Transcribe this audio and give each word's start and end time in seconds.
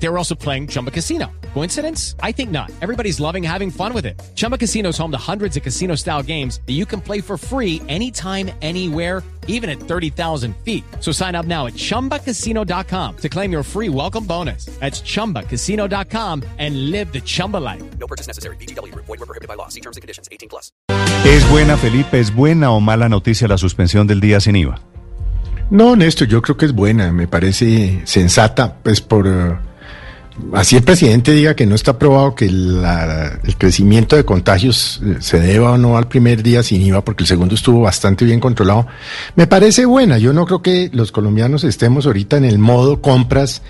They 0.00 0.08
were 0.08 0.16
also 0.18 0.34
playing 0.34 0.68
Chumba 0.68 0.90
Casino. 0.90 1.26
Coincidence? 1.54 2.14
I 2.22 2.30
think 2.32 2.50
not. 2.50 2.70
Everybody's 2.80 3.18
loving 3.18 3.42
having 3.42 3.70
fun 3.70 3.92
with 3.92 4.06
it. 4.06 4.20
Chumba 4.36 4.56
Casino 4.56 4.90
is 4.90 4.98
home 4.98 5.10
to 5.10 5.18
hundreds 5.18 5.56
of 5.56 5.62
casino 5.64 5.96
style 5.96 6.22
games 6.22 6.60
that 6.66 6.74
you 6.74 6.86
can 6.86 7.00
play 7.00 7.20
for 7.20 7.36
free 7.36 7.82
anytime, 7.88 8.50
anywhere, 8.62 9.24
even 9.48 9.68
at 9.68 9.80
30,000 9.80 10.54
feet. 10.64 10.84
So 11.00 11.10
sign 11.10 11.34
up 11.34 11.46
now 11.46 11.66
at 11.66 11.72
chumbacasino.com 11.74 13.16
to 13.16 13.28
claim 13.28 13.50
your 13.50 13.64
free 13.64 13.88
welcome 13.88 14.24
bonus. 14.24 14.66
That's 14.78 15.00
chumbacasino.com 15.02 16.44
and 16.58 16.90
live 16.92 17.12
the 17.12 17.20
Chumba 17.20 17.56
life. 17.56 17.82
No 17.98 18.06
purchase 18.06 18.28
necessary. 18.28 18.56
BGW. 18.56 18.94
Void 18.94 19.08
were 19.08 19.26
prohibited 19.26 19.48
by 19.48 19.54
law. 19.54 19.68
See 19.68 19.80
terms 19.80 19.96
and 19.96 20.02
conditions. 20.02 20.28
18 20.30 20.48
plus. 20.48 20.70
¿Es 21.24 21.48
buena, 21.50 21.76
Felipe? 21.76 22.20
¿Es 22.20 22.32
buena 22.32 22.70
o 22.70 22.80
mala 22.80 23.08
noticia 23.08 23.48
la 23.48 23.58
suspensión 23.58 24.06
del 24.06 24.20
día 24.20 24.38
sin 24.38 24.54
IVA? 24.54 24.80
No, 25.70 25.96
Néstor, 25.96 26.28
yo 26.28 26.40
creo 26.40 26.56
que 26.56 26.64
es 26.66 26.72
buena, 26.72 27.12
me 27.12 27.26
parece 27.26 28.00
sensata, 28.06 28.76
pues 28.82 29.02
por... 29.02 29.26
eh, 29.26 29.58
así 30.52 30.76
el 30.76 30.82
presidente 30.82 31.32
diga 31.32 31.54
que 31.54 31.66
no 31.66 31.74
está 31.74 31.98
probado 31.98 32.34
que 32.34 32.46
el 32.46 33.56
crecimiento 33.58 34.16
de 34.16 34.24
contagios 34.24 35.00
eh, 35.04 35.16
se 35.20 35.40
deba 35.40 35.72
o 35.72 35.78
no 35.78 35.96
al 35.96 36.08
primer 36.08 36.42
día 36.42 36.62
sin 36.62 36.82
IVA, 36.82 37.04
porque 37.04 37.24
el 37.24 37.28
segundo 37.28 37.54
estuvo 37.54 37.82
bastante 37.82 38.24
bien 38.24 38.40
controlado, 38.40 38.86
me 39.36 39.46
parece 39.46 39.84
buena. 39.84 40.18
Yo 40.18 40.32
no 40.32 40.46
creo 40.46 40.62
que 40.62 40.90
los 40.92 41.12
colombianos 41.12 41.64
estemos 41.64 42.06
ahorita 42.06 42.36
en 42.36 42.44
el 42.44 42.58
modo 42.58 43.00
compras, 43.00 43.62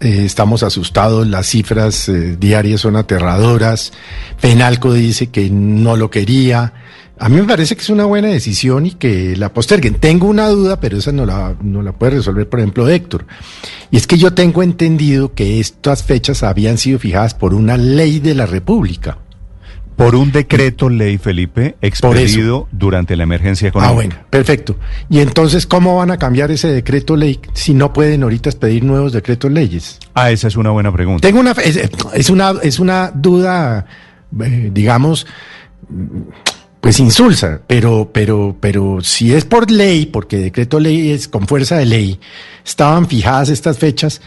eh, 0.00 0.22
estamos 0.24 0.62
asustados, 0.62 1.26
las 1.26 1.46
cifras 1.46 2.08
eh, 2.08 2.36
diarias 2.38 2.82
son 2.82 2.96
aterradoras, 2.96 3.92
Penalco 4.40 4.92
dice 4.92 5.28
que 5.28 5.50
no 5.50 5.96
lo 5.96 6.10
quería. 6.10 6.72
A 7.20 7.28
mí 7.28 7.36
me 7.36 7.44
parece 7.44 7.74
que 7.74 7.82
es 7.82 7.90
una 7.90 8.04
buena 8.04 8.28
decisión 8.28 8.86
y 8.86 8.92
que 8.92 9.34
la 9.36 9.52
posterguen. 9.52 9.94
Tengo 9.94 10.28
una 10.28 10.48
duda, 10.48 10.78
pero 10.78 10.98
esa 10.98 11.10
no 11.10 11.26
la, 11.26 11.56
no 11.60 11.82
la 11.82 11.90
puede 11.90 12.12
resolver, 12.12 12.48
por 12.48 12.60
ejemplo, 12.60 12.88
Héctor. 12.88 13.26
Y 13.90 13.96
es 13.96 14.06
que 14.06 14.18
yo 14.18 14.34
tengo 14.34 14.62
entendido 14.62 15.32
que 15.34 15.60
estas 15.60 16.02
fechas 16.02 16.42
habían 16.42 16.76
sido 16.78 16.98
fijadas 16.98 17.34
por 17.34 17.54
una 17.54 17.76
ley 17.76 18.20
de 18.20 18.34
la 18.34 18.46
República. 18.46 19.18
Por 19.96 20.14
un 20.14 20.30
decreto 20.30 20.88
ley, 20.90 21.18
Felipe, 21.18 21.74
expedido 21.82 22.68
durante 22.70 23.16
la 23.16 23.24
emergencia 23.24 23.66
Ah, 23.66 23.70
económica. 23.70 23.94
bueno, 23.94 24.14
perfecto. 24.30 24.76
Y 25.10 25.18
entonces, 25.18 25.66
¿cómo 25.66 25.96
van 25.96 26.12
a 26.12 26.18
cambiar 26.18 26.52
ese 26.52 26.68
decreto 26.68 27.16
ley 27.16 27.40
si 27.52 27.74
no 27.74 27.92
pueden 27.92 28.22
ahorita 28.22 28.48
expedir 28.50 28.84
nuevos 28.84 29.12
decretos 29.12 29.50
leyes? 29.50 29.98
Ah, 30.14 30.30
esa 30.30 30.46
es 30.46 30.54
una 30.56 30.70
buena 30.70 30.92
pregunta. 30.92 31.26
Tengo 31.26 31.40
una, 31.40 31.50
es, 31.50 31.76
es 32.14 32.30
una, 32.30 32.52
es 32.62 32.78
una 32.78 33.10
duda, 33.12 33.86
eh, 34.40 34.70
digamos, 34.72 35.26
pues 36.80 37.00
insulsa, 37.00 37.60
pero, 37.66 38.10
pero, 38.12 38.56
pero 38.60 38.98
si 39.02 39.32
es 39.32 39.44
por 39.44 39.70
ley, 39.70 40.06
porque 40.06 40.36
decreto 40.38 40.78
ley 40.80 41.10
es 41.10 41.28
con 41.28 41.46
fuerza 41.46 41.76
de 41.76 41.86
ley, 41.86 42.20
estaban 42.64 43.08
fijadas 43.08 43.48
estas 43.48 43.78
fechas, 43.78 44.20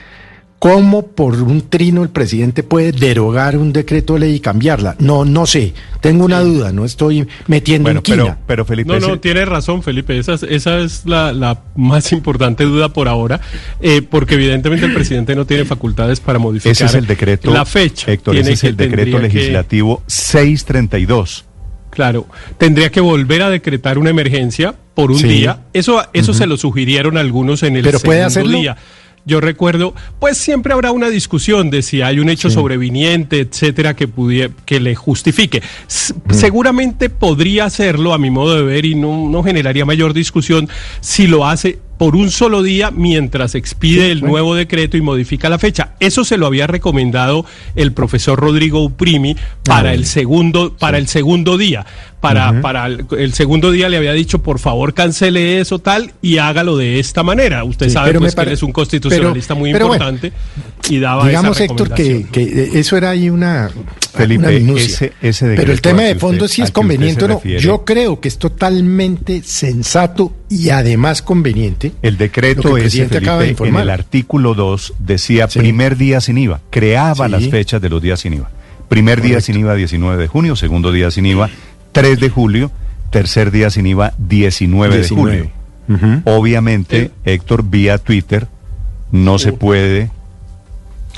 ¿cómo 0.60 1.08
por 1.08 1.42
un 1.42 1.70
trino 1.70 2.04
el 2.04 2.10
presidente 2.10 2.62
puede 2.62 2.92
derogar 2.92 3.58
un 3.58 3.74
decreto 3.74 4.18
ley 4.18 4.36
y 4.36 4.40
cambiarla? 4.42 4.96
No, 5.00 5.26
no 5.26 5.48
sé, 5.48 5.74
tengo 6.02 6.26
una 6.26 6.42
duda, 6.42 6.72
no 6.72 6.86
estoy 6.86 7.26
metiendo 7.48 7.88
Bueno, 7.88 8.00
en 8.00 8.04
quina. 8.04 8.24
pero, 8.24 8.38
pero 8.46 8.66
Felipe, 8.66 9.00
No, 9.00 9.08
no, 9.08 9.20
tiene 9.20 9.44
razón, 9.46 9.82
Felipe. 9.82 10.20
Esa 10.20 10.34
es, 10.34 10.44
esa 10.44 10.80
es 10.80 11.06
la, 11.06 11.32
la 11.34 11.62
más 11.76 12.12
importante 12.12 12.66
duda 12.66 12.90
por 12.90 13.08
ahora, 13.08 13.40
eh, 13.80 14.02
porque 14.04 14.36
evidentemente 14.36 14.86
el 14.86 14.94
presidente 14.94 15.36
no 15.36 15.46
tiene 15.46 15.66
facultades 15.66 16.20
para 16.20 16.38
modificar 16.38 16.74
ese 16.74 16.86
es 16.86 16.94
el 16.96 17.08
decreto. 17.08 17.50
la 17.52 17.66
fecha. 17.66 18.12
Héctor, 18.12 18.34
Tiene 18.36 18.50
ese 18.52 18.54
es 18.54 18.64
el 18.72 18.78
decreto 18.78 19.12
tendría 19.18 19.30
que- 19.30 19.36
legislativo 19.38 20.04
632. 20.06 21.46
Claro, 21.92 22.26
tendría 22.58 22.90
que 22.90 23.00
volver 23.02 23.44
a 23.44 23.50
decretar 23.50 23.98
una 24.00 24.10
emergencia 24.10 24.74
por 24.96 25.12
un 25.12 25.20
Sí. 25.20 25.28
día. 25.28 25.60
Eso, 25.74 26.02
eso 26.14 26.34
se 26.34 26.48
lo 26.48 26.58
sugirieron 26.58 27.18
algunos 27.18 27.62
en 27.64 27.76
el 27.76 27.84
Pero 27.84 28.00
¿puede 28.00 28.20
segundo 28.22 28.28
hacerlo? 28.28 28.58
día. 28.60 28.78
Yo 29.24 29.40
recuerdo, 29.40 29.94
pues 30.20 30.36
siempre 30.40 30.74
habrá 30.74 30.92
una 30.92 31.10
discusión 31.10 31.70
de 31.70 31.84
si 31.84 32.02
hay 32.02 32.20
un 32.20 32.28
hecho 32.28 32.50
sobreviniente, 32.50 33.40
etcétera, 33.42 33.96
que 33.96 34.10
pudie- 34.10 34.50
que 34.66 34.80
le 34.80 34.96
justifique. 34.96 35.62
S- 35.88 36.16
Seguramente 36.32 37.12
podría 37.12 37.66
hacerlo, 37.66 38.14
a 38.14 38.18
mi 38.18 38.32
modo 38.32 38.56
de 38.56 38.64
ver, 38.64 38.84
y 38.86 38.96
no, 38.96 39.30
no 39.30 39.44
generaría 39.44 39.86
mayor 39.86 40.14
discusión 40.14 40.68
si 41.02 41.28
lo 41.28 41.46
hace 41.46 41.78
por 42.02 42.16
un 42.16 42.32
solo 42.32 42.64
día 42.64 42.90
mientras 42.90 43.54
expide 43.54 44.12
el 44.12 44.22
nuevo 44.22 44.56
decreto 44.56 44.98
y 44.98 45.02
modifica 45.02 45.50
la 45.50 45.60
fecha. 45.60 45.94
Eso 46.00 46.24
se 46.24 46.36
lo 46.36 46.48
había 46.48 46.66
recomendado 46.66 47.46
el 47.76 47.94
profesor 47.94 48.40
Rodrigo 48.40 48.84
Uprimi 48.84 49.36
para 49.64 49.92
Ah, 49.92 49.94
el 49.94 50.08
segundo, 50.08 50.76
para 50.76 50.98
el 50.98 51.08
segundo 51.08 51.60
día. 51.60 51.86
Para, 52.22 52.62
para 52.62 52.86
el, 52.86 53.06
el 53.18 53.34
segundo 53.34 53.72
día 53.72 53.90
le 53.90 53.98
había 53.98 54.14
dicho, 54.14 54.44
por 54.44 54.60
favor, 54.60 54.94
cancele 54.94 55.60
eso 55.60 55.80
tal 55.80 56.14
y 56.22 56.38
hágalo 56.38 56.78
de 56.78 57.00
esta 57.00 57.24
manera. 57.24 57.64
Usted 57.64 57.88
Sí, 57.88 57.94
sabe 57.94 58.14
pues, 58.14 58.36
que 58.36 58.42
él 58.42 58.50
es 58.50 58.62
un 58.64 58.72
constitucionalista 58.72 59.56
pero- 59.56 59.60
muy 59.60 59.74
pero 59.74 59.88
bueno, 59.88 60.06
importante 60.08 60.38
y 60.90 61.00
daba 61.00 61.28
Digamos, 61.28 61.58
esa 61.58 61.66
Héctor, 61.66 61.94
que, 61.96 62.28
que 62.32 62.72
eso 62.80 62.96
era 62.96 63.10
ahí 63.10 63.30
una, 63.32 63.72
Felipe, 64.14 64.40
una 64.48 64.52
minucia. 64.52 64.86
ese- 64.86 65.14
ese 65.22 65.56
Pero 65.56 65.72
el 65.72 65.82
tema 65.82 66.04
de 66.04 66.14
fondo 66.16 66.46
usted- 66.46 66.56
sí 66.56 66.62
al 66.62 66.68
es 66.68 66.72
conveniente 66.72 67.26
o 67.26 67.28
no. 67.28 67.42
Yo 67.44 67.84
creo 67.86 68.20
que 68.20 68.28
es 68.28 68.38
totalmente 68.38 69.42
sensato 69.44 70.34
y 70.48 70.70
además 70.70 71.24
conveniente. 71.24 71.92
El 72.04 72.18
decreto 72.18 72.78
el 72.78 72.86
ese, 72.86 73.08
de 73.08 73.56
en 73.68 73.76
el 73.78 73.90
artículo 73.90 74.54
2 74.54 74.94
decía 75.00 75.48
Sí. 75.50 75.58
primer 75.60 75.98
día 75.98 76.22
sin 76.22 76.38
IVA. 76.38 76.62
Creaba 76.70 77.26
Sí. 77.26 77.32
las 77.32 77.48
fechas 77.50 77.82
de 77.82 77.90
los 77.90 78.00
días 78.00 78.20
sin 78.20 78.34
IVA. 78.36 78.50
Primer 78.90 79.22
día 79.22 79.40
sin 79.40 79.58
IVA 79.58 79.74
19 79.76 80.22
de 80.22 80.28
junio, 80.28 80.56
segundo 80.58 80.92
día 80.92 81.10
sin 81.12 81.26
IVA 81.26 81.50
3 81.92 82.20
de 82.20 82.30
julio, 82.30 82.72
tercer 83.10 83.52
día 83.52 83.70
sin 83.70 83.88
IVA 83.88 84.14
19, 84.18 84.98
19. 84.98 85.32
de 85.32 85.40
julio. 85.40 85.52
Ujú. 85.90 86.22
Obviamente, 86.26 87.12
Héctor, 87.26 87.64
vía 87.64 87.98
Twitter, 87.98 88.48
no 89.12 89.40
se 89.40 89.52
puede 89.54 90.10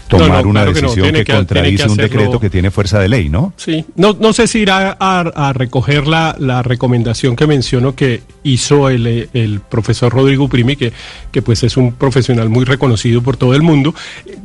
tomar 0.08 0.30
No, 0.30 0.42
no, 0.44 0.50
una 0.50 0.60
claro 0.62 0.74
que 0.74 0.82
no, 0.82 0.88
decisión 0.90 1.14
que, 1.14 1.24
que- 1.24 1.34
contradice 1.34 1.84
que 1.86 1.90
un 1.92 1.98
decreto 1.98 2.40
que 2.40 2.50
tiene 2.50 2.72
fuerza 2.72 3.00
de 3.00 3.10
ley, 3.10 3.30
¿no? 3.30 3.54
Sí, 3.58 3.86
no, 3.96 4.16
no 4.20 4.34
sé 4.34 4.48
si 4.48 4.60
irá 4.60 4.96
a, 5.00 5.20
a 5.22 5.54
recoger 5.54 6.08
la, 6.08 6.36
la 6.40 6.62
recomendación 6.64 7.36
que 7.36 7.48
menciono 7.48 7.96
que 7.96 8.22
hizo 8.44 8.90
el, 8.90 9.30
el 9.34 9.60
profesor 9.62 10.12
Rodrigo 10.14 10.48
Primi, 10.50 10.76
que, 10.76 10.92
que 11.32 11.42
pues 11.42 11.64
es 11.64 11.78
un 11.78 11.94
profesional 11.94 12.50
muy 12.50 12.66
reconocido 12.66 13.22
por 13.22 13.38
todo 13.38 13.54
el 13.56 13.62
mundo. 13.62 13.94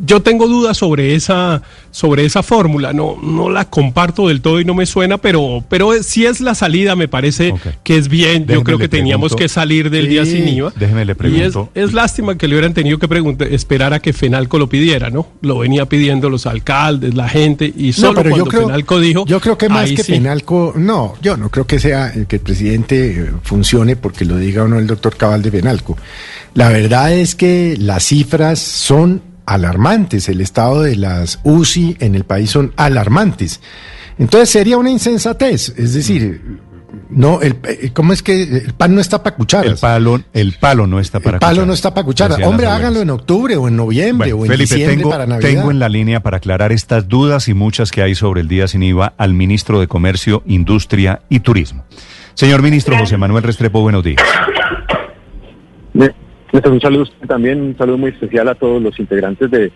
Yo 0.04 0.20
tengo 0.22 0.46
dudas 0.46 0.76
sobre 0.78 1.14
esa, 1.14 1.62
sobre 1.90 2.24
esa 2.24 2.42
fórmula, 2.42 2.92
no, 2.92 3.16
no 3.22 3.50
la 3.50 3.64
comparto 3.64 4.28
del 4.28 4.40
todo 4.40 4.60
y 4.60 4.64
no 4.64 4.74
me 4.74 4.86
suena, 4.86 5.18
pero, 5.18 5.64
pero 5.68 5.92
si 6.02 6.26
es 6.26 6.40
la 6.40 6.54
salida, 6.54 6.94
me 6.96 7.08
parece 7.08 7.52
que 7.82 7.96
es 7.96 8.08
bien. 8.08 8.46
Déjeme 8.46 8.54
Yo 8.54 8.64
creo 8.64 8.78
que 8.78 8.88
teníamos 8.88 9.32
pregunto- 9.32 9.36
que 9.42 9.48
salir 9.48 9.90
del 9.90 10.08
día 10.08 10.24
sin 10.24 10.46
IVA. 10.48 10.72
déjeme 10.76 11.04
le 11.04 11.12
Y 11.12 11.12
es, 11.12 11.18
pregunto- 11.18 11.70
es 11.74 11.92
lástima 11.92 12.38
que 12.38 12.46
le 12.48 12.54
hubieran 12.54 12.74
tenido 12.74 12.98
que 12.98 13.08
preguntar, 13.08 13.48
esperar 13.52 13.92
a 13.94 14.00
que 14.00 14.12
Fenalco 14.12 14.58
lo 14.58 14.68
pidiera, 14.68 15.10
¿no? 15.10 15.26
Lo 15.48 15.58
venía 15.58 15.86
pidiendo 15.86 16.28
los 16.28 16.46
alcaldes, 16.46 17.14
la 17.14 17.28
gente, 17.28 17.72
y 17.74 17.92
solo 17.92 18.12
no, 18.12 18.14
pero 18.22 18.30
cuando 18.30 18.44
yo 18.44 18.50
creo, 18.50 18.66
Fenalco 18.66 19.00
dijo. 19.00 19.26
yo 19.26 19.40
creo 19.40 19.58
que 19.58 19.68
más 19.68 19.90
que 19.90 20.02
sí. 20.04 20.12
Penalco, 20.12 20.74
no, 20.76 21.14
yo 21.22 21.36
no 21.36 21.48
creo 21.48 21.66
que 21.66 21.80
sea 21.80 22.12
eh, 22.14 22.26
que 22.28 22.36
el 22.36 22.42
presidente 22.42 23.10
eh, 23.10 23.30
funcione 23.42 23.96
porque 23.96 24.24
lo 24.24 24.36
diga 24.36 24.64
o 24.64 24.68
no 24.68 24.78
el 24.78 24.86
doctor 24.86 25.16
Cabal 25.16 25.42
de 25.42 25.50
Penalco. 25.50 25.96
La 26.52 26.68
verdad 26.68 27.12
es 27.12 27.34
que 27.34 27.76
las 27.78 28.04
cifras 28.04 28.58
son 28.58 29.22
alarmantes, 29.46 30.28
el 30.28 30.42
estado 30.42 30.82
de 30.82 30.96
las 30.96 31.40
UCI 31.42 31.96
en 32.00 32.14
el 32.14 32.24
país 32.24 32.50
son 32.50 32.72
alarmantes. 32.76 33.60
Entonces 34.18 34.50
sería 34.50 34.76
una 34.76 34.90
insensatez, 34.90 35.72
es 35.76 35.94
decir, 35.94 36.60
no, 37.10 37.42
el, 37.42 37.56
eh, 37.64 37.90
¿cómo 37.92 38.14
es 38.14 38.22
que 38.22 38.42
el 38.42 38.72
pan 38.72 38.94
no 38.94 39.00
está 39.00 39.22
para 39.22 39.36
cucharas? 39.36 39.66
El 39.66 39.76
palo, 39.76 40.20
el 40.32 40.54
palo 40.58 40.86
no 40.86 41.00
está 41.00 41.20
para 41.20 41.36
el 41.36 41.40
palo 41.40 41.50
cucharas, 41.52 41.66
no 41.66 41.72
está 41.74 41.94
para 41.94 42.04
cucharas. 42.04 42.38
Hombre, 42.42 42.66
háganlo 42.66 43.00
en 43.02 43.10
octubre 43.10 43.56
o 43.56 43.68
en 43.68 43.76
noviembre 43.76 44.32
Bueno, 44.32 44.42
o 44.42 44.44
en 44.46 44.52
Felipe, 44.52 44.74
diciembre 44.74 44.96
tengo, 44.96 45.10
para 45.10 45.26
Navidad. 45.26 45.48
tengo 45.48 45.70
en 45.70 45.78
la 45.78 45.88
línea 45.90 46.20
para 46.20 46.38
aclarar 46.38 46.72
estas 46.72 47.06
dudas 47.06 47.48
y 47.48 47.54
muchas 47.54 47.90
que 47.90 48.02
hay 48.02 48.14
sobre 48.14 48.40
el 48.40 48.48
día 48.48 48.68
sin 48.68 48.82
IVA 48.82 49.12
al 49.18 49.34
ministro 49.34 49.80
de 49.80 49.86
Comercio, 49.86 50.42
Industria 50.46 51.20
y 51.28 51.40
Turismo. 51.40 51.84
Señor 52.32 52.62
ministro 52.62 52.96
José 52.96 53.18
Manuel 53.18 53.42
Restrepo, 53.42 53.82
buenos 53.82 54.02
días. 54.04 54.22
Un 55.94 56.80
saludo 56.80 57.00
a 57.00 57.02
usted 57.02 57.26
también, 57.26 57.60
un 57.60 57.76
saludo 57.76 57.98
muy 57.98 58.10
especial 58.10 58.48
a 58.48 58.54
todos 58.54 58.80
los 58.80 58.98
integrantes 58.98 59.50
de, 59.50 59.70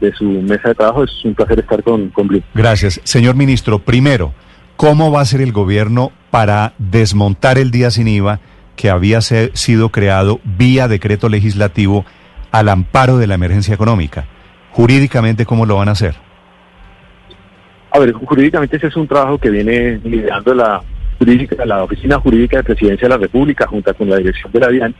de 0.00 0.12
su 0.12 0.24
mesa 0.24 0.68
de 0.68 0.74
trabajo. 0.74 1.04
Es 1.04 1.24
un 1.24 1.34
placer 1.34 1.60
estar 1.60 1.82
con, 1.82 2.10
con 2.10 2.28
Blue. 2.28 2.42
Gracias. 2.54 3.00
Señor 3.04 3.36
ministro, 3.36 3.78
primero, 3.78 4.34
¿cómo 4.76 5.10
va 5.10 5.22
a 5.22 5.24
ser 5.24 5.40
el 5.40 5.52
gobierno 5.52 6.12
para 6.30 6.72
desmontar 6.78 7.58
el 7.58 7.70
día 7.70 7.90
sin 7.90 8.08
IVA 8.08 8.40
que 8.76 8.90
había 8.90 9.20
se- 9.20 9.50
sido 9.54 9.88
creado 9.90 10.40
vía 10.44 10.88
decreto 10.88 11.28
legislativo 11.28 12.04
al 12.52 12.68
amparo 12.68 13.18
de 13.18 13.26
la 13.26 13.34
emergencia 13.34 13.74
económica? 13.74 14.26
Jurídicamente, 14.70 15.44
¿cómo 15.46 15.66
lo 15.66 15.76
van 15.76 15.88
a 15.88 15.92
hacer? 15.92 16.14
A 17.90 17.98
ver, 17.98 18.12
jurídicamente 18.12 18.76
ese 18.76 18.88
es 18.88 18.96
un 18.96 19.08
trabajo 19.08 19.38
que 19.38 19.50
viene 19.50 19.98
liderando 20.04 20.54
la 20.54 20.82
jurídica, 21.18 21.64
la 21.64 21.82
Oficina 21.82 22.20
Jurídica 22.20 22.58
de 22.58 22.64
Presidencia 22.64 23.08
de 23.08 23.14
la 23.14 23.20
República 23.20 23.66
junto 23.66 23.92
con 23.94 24.08
la 24.10 24.16
dirección 24.16 24.52
de 24.52 24.60
la 24.60 24.68
DIAN. 24.68 24.94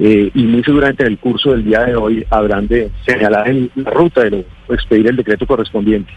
eh, 0.00 0.28
y 0.34 0.42
muy 0.42 0.64
seguramente 0.64 1.04
en 1.04 1.12
el 1.12 1.18
curso 1.18 1.52
del 1.52 1.62
día 1.62 1.82
de 1.84 1.94
hoy 1.94 2.26
habrán 2.28 2.66
de 2.66 2.90
señalar 3.06 3.46
el- 3.48 3.70
la 3.76 3.90
ruta 3.92 4.22
de 4.24 4.44
expedir 4.68 5.06
el 5.06 5.14
decreto 5.14 5.46
correspondiente. 5.46 6.12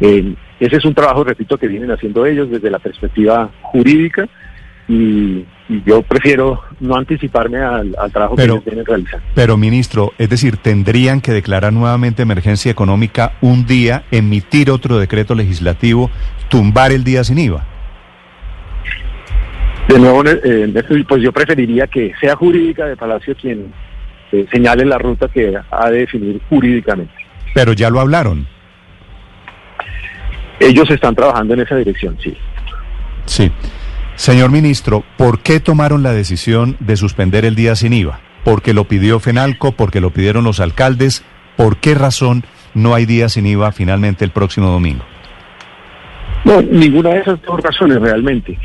Eh, 0.00 0.34
ese 0.60 0.76
es 0.76 0.84
un 0.84 0.94
trabajo, 0.94 1.24
repito, 1.24 1.58
que 1.58 1.68
vienen 1.68 1.90
haciendo 1.90 2.24
ellos 2.26 2.50
desde 2.50 2.70
la 2.70 2.78
perspectiva 2.78 3.50
jurídica 3.62 4.26
y, 4.88 5.44
y 5.68 5.82
yo 5.84 6.02
prefiero 6.02 6.62
no 6.80 6.96
anticiparme 6.96 7.58
al, 7.58 7.94
al 7.98 8.12
trabajo 8.12 8.36
Pero- 8.36 8.54
que 8.54 8.56
ellos 8.58 8.64
vienen 8.64 8.86
realizando. 8.86 9.26
Pero, 9.34 9.56
ministro, 9.56 10.12
es 10.18 10.28
decir, 10.30 10.56
tendrían 10.58 11.20
que 11.20 11.32
declarar 11.32 11.72
nuevamente 11.72 12.22
emergencia 12.22 12.70
económica 12.70 13.32
un 13.40 13.66
día, 13.66 14.04
emitir 14.10 14.70
otro 14.70 14.98
decreto 14.98 15.34
legislativo, 15.34 16.10
tumbar 16.48 16.92
el 16.92 17.04
día 17.04 17.22
sin 17.24 17.38
IVA. 17.38 17.66
De 19.88 19.98
nuevo, 20.00 20.24
eh, 20.26 20.72
pues 21.08 21.22
yo 21.22 21.32
preferiría 21.32 21.86
que 21.86 22.12
sea 22.20 22.34
jurídica 22.34 22.86
de 22.86 22.96
Palacio 22.96 23.36
quien 23.36 23.72
eh, 24.32 24.44
señale 24.50 24.84
la 24.84 24.98
ruta 24.98 25.28
que 25.28 25.54
ha 25.70 25.90
de 25.90 25.98
definir 26.00 26.40
jurídicamente. 26.48 27.12
Pero 27.54 27.72
ya 27.72 27.88
lo 27.88 28.00
hablaron. 28.00 28.48
Ellos 30.60 30.90
están 30.90 31.14
trabajando 31.14 31.54
en 31.54 31.60
esa 31.60 31.76
dirección, 31.76 32.16
sí. 32.22 32.36
Sí. 33.26 33.50
Señor 34.14 34.50
ministro, 34.50 35.04
¿por 35.18 35.40
qué 35.40 35.60
tomaron 35.60 36.02
la 36.02 36.12
decisión 36.12 36.76
de 36.80 36.96
suspender 36.96 37.44
el 37.44 37.54
día 37.54 37.74
sin 37.76 37.92
IVA? 37.92 38.20
¿Porque 38.44 38.72
lo 38.72 38.84
pidió 38.84 39.20
Fenalco? 39.20 39.72
¿Porque 39.72 40.00
lo 40.00 40.10
pidieron 40.10 40.44
los 40.44 40.60
alcaldes? 40.60 41.24
¿Por 41.56 41.76
qué 41.78 41.94
razón 41.94 42.44
no 42.74 42.94
hay 42.94 43.04
día 43.04 43.28
sin 43.28 43.46
IVA 43.46 43.72
finalmente 43.72 44.24
el 44.24 44.30
próximo 44.30 44.70
domingo? 44.70 45.04
No, 46.44 46.62
ninguna 46.62 47.10
de 47.10 47.20
esas 47.20 47.42
dos 47.42 47.60
razones 47.60 48.00
realmente. 48.00 48.58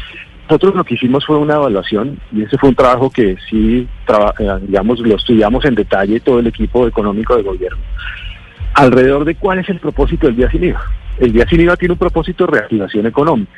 Nosotros 0.49 0.75
lo 0.75 0.83
que 0.83 0.95
hicimos 0.95 1.25
fue 1.25 1.37
una 1.37 1.55
evaluación 1.55 2.19
y 2.31 2.43
ese 2.43 2.57
fue 2.57 2.69
un 2.69 2.75
trabajo 2.75 3.09
que 3.09 3.35
sí, 3.49 3.87
traba- 4.05 4.33
eh, 4.39 4.59
digamos, 4.67 4.99
lo 4.99 5.15
estudiamos 5.15 5.63
en 5.65 5.75
detalle 5.75 6.19
todo 6.19 6.39
el 6.39 6.47
equipo 6.47 6.87
económico 6.87 7.35
de 7.35 7.43
gobierno. 7.43 7.79
Alrededor 8.73 9.25
de 9.25 9.35
cuál 9.35 9.59
es 9.59 9.69
el 9.69 9.79
propósito 9.79 10.27
del 10.27 10.37
día 10.37 10.49
sin 10.49 10.63
IVA. 10.63 10.81
El 11.19 11.33
día 11.33 11.45
sin 11.47 11.61
IVA 11.61 11.75
tiene 11.75 11.93
un 11.93 11.99
propósito 11.99 12.45
de 12.45 12.51
reactivación 12.53 13.05
económica. 13.05 13.51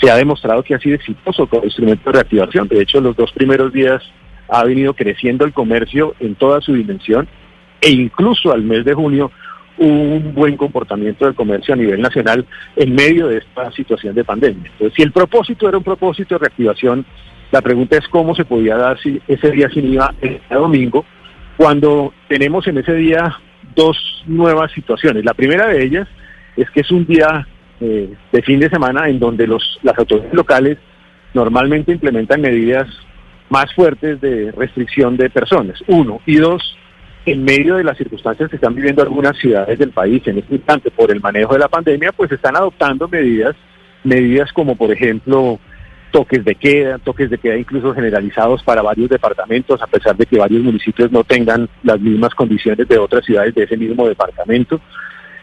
Se 0.00 0.10
ha 0.10 0.16
demostrado 0.16 0.62
que 0.62 0.74
ha 0.74 0.78
sido 0.78 0.96
exitoso 0.96 1.46
como 1.46 1.64
instrumento 1.64 2.10
de 2.10 2.12
reactivación. 2.14 2.68
De 2.68 2.80
hecho, 2.80 3.00
los 3.00 3.16
dos 3.16 3.32
primeros 3.32 3.72
días 3.72 4.02
ha 4.48 4.64
venido 4.64 4.94
creciendo 4.94 5.44
el 5.44 5.52
comercio 5.52 6.14
en 6.20 6.34
toda 6.34 6.60
su 6.60 6.74
dimensión 6.74 7.28
e 7.80 7.90
incluso 7.90 8.52
al 8.52 8.62
mes 8.62 8.84
de 8.84 8.94
junio 8.94 9.30
un 9.78 10.34
buen 10.34 10.56
comportamiento 10.56 11.24
del 11.24 11.34
comercio 11.34 11.72
a 11.72 11.76
nivel 11.76 12.00
nacional 12.02 12.44
en 12.76 12.94
medio 12.94 13.28
de 13.28 13.38
esta 13.38 13.70
situación 13.72 14.14
de 14.14 14.24
pandemia. 14.24 14.70
Entonces, 14.72 14.94
si 14.94 15.02
el 15.02 15.12
propósito 15.12 15.68
era 15.68 15.78
un 15.78 15.84
propósito 15.84 16.34
de 16.34 16.40
reactivación, 16.40 17.06
la 17.50 17.62
pregunta 17.62 17.96
es 17.96 18.06
cómo 18.08 18.34
se 18.34 18.44
podía 18.44 18.76
dar 18.76 19.00
si 19.00 19.20
ese 19.26 19.50
día 19.50 19.70
sin 19.70 19.94
IVA 19.94 20.14
el 20.20 20.40
domingo, 20.50 21.04
cuando 21.56 22.12
tenemos 22.28 22.66
en 22.66 22.78
ese 22.78 22.94
día 22.94 23.38
dos 23.74 24.24
nuevas 24.26 24.72
situaciones. 24.72 25.24
La 25.24 25.34
primera 25.34 25.68
de 25.68 25.82
ellas 25.82 26.08
es 26.56 26.70
que 26.70 26.80
es 26.80 26.90
un 26.90 27.06
día 27.06 27.46
eh, 27.80 28.12
de 28.32 28.42
fin 28.42 28.60
de 28.60 28.68
semana 28.68 29.08
en 29.08 29.18
donde 29.18 29.46
los, 29.46 29.78
las 29.82 29.98
autoridades 29.98 30.34
locales 30.34 30.78
normalmente 31.34 31.92
implementan 31.92 32.40
medidas 32.40 32.88
más 33.48 33.72
fuertes 33.74 34.20
de 34.20 34.52
restricción 34.52 35.16
de 35.16 35.30
personas, 35.30 35.82
uno. 35.88 36.20
Y 36.26 36.36
dos, 36.36 36.76
en 37.26 37.44
medio 37.44 37.76
de 37.76 37.84
las 37.84 37.98
circunstancias 37.98 38.48
que 38.48 38.56
están 38.56 38.74
viviendo 38.74 39.02
algunas 39.02 39.36
ciudades 39.36 39.78
del 39.78 39.90
país 39.90 40.26
en 40.26 40.38
este 40.38 40.54
instante 40.54 40.90
por 40.90 41.10
el 41.10 41.20
manejo 41.20 41.54
de 41.54 41.60
la 41.60 41.68
pandemia, 41.68 42.12
pues 42.12 42.30
están 42.32 42.56
adoptando 42.56 43.08
medidas, 43.08 43.56
medidas 44.04 44.52
como 44.52 44.76
por 44.76 44.90
ejemplo 44.92 45.58
toques 46.10 46.44
de 46.44 46.54
queda, 46.54 46.98
toques 46.98 47.30
de 47.30 47.38
queda 47.38 47.56
incluso 47.56 47.94
generalizados 47.94 48.62
para 48.62 48.82
varios 48.82 49.08
departamentos, 49.08 49.80
a 49.82 49.86
pesar 49.86 50.16
de 50.16 50.26
que 50.26 50.38
varios 50.38 50.62
municipios 50.62 51.10
no 51.10 51.24
tengan 51.24 51.68
las 51.82 52.00
mismas 52.00 52.34
condiciones 52.34 52.86
de 52.88 52.98
otras 52.98 53.24
ciudades 53.24 53.54
de 53.54 53.64
ese 53.64 53.76
mismo 53.76 54.06
departamento. 54.06 54.80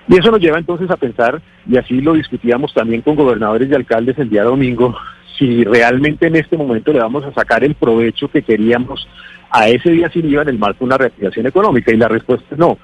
Y 0.08 0.18
eso 0.18 0.32
nos 0.32 0.40
lleva 0.40 0.58
entonces 0.58 0.90
a 0.90 0.98
pensar, 0.98 1.42
y 1.70 1.78
así 1.78 2.00
lo 2.00 2.14
discutíamos 2.14 2.74
también 2.74 3.02
con 3.02 3.16
gobernadores 3.16 3.70
y 3.70 3.76
alcaldes 3.76 4.18
el 4.20 4.30
día 4.30 4.44
domingo, 4.44 4.96
si 5.38 5.64
realmente 5.64 6.28
en 6.28 6.36
este 6.36 6.58
momento 6.58 6.94
le 6.94 7.00
vamos 7.00 7.26
a 7.26 7.34
sacar 7.34 7.64
el 7.64 7.76
provecho 7.76 8.30
que 8.30 8.42
queríamos 8.42 9.08
a 9.52 9.68
ese 9.70 9.92
día 9.92 10.10
sin 10.10 10.30
IVA 10.30 10.44
en 10.44 10.50
el 10.50 10.60
marco 10.60 10.80
de 10.80 10.86
una 10.86 10.98
reactivación 10.98 11.48
económica. 11.48 11.92
Y 11.92 11.98
la 11.98 12.08
respuesta 12.08 12.46
es 12.52 12.58
no, 12.58 12.78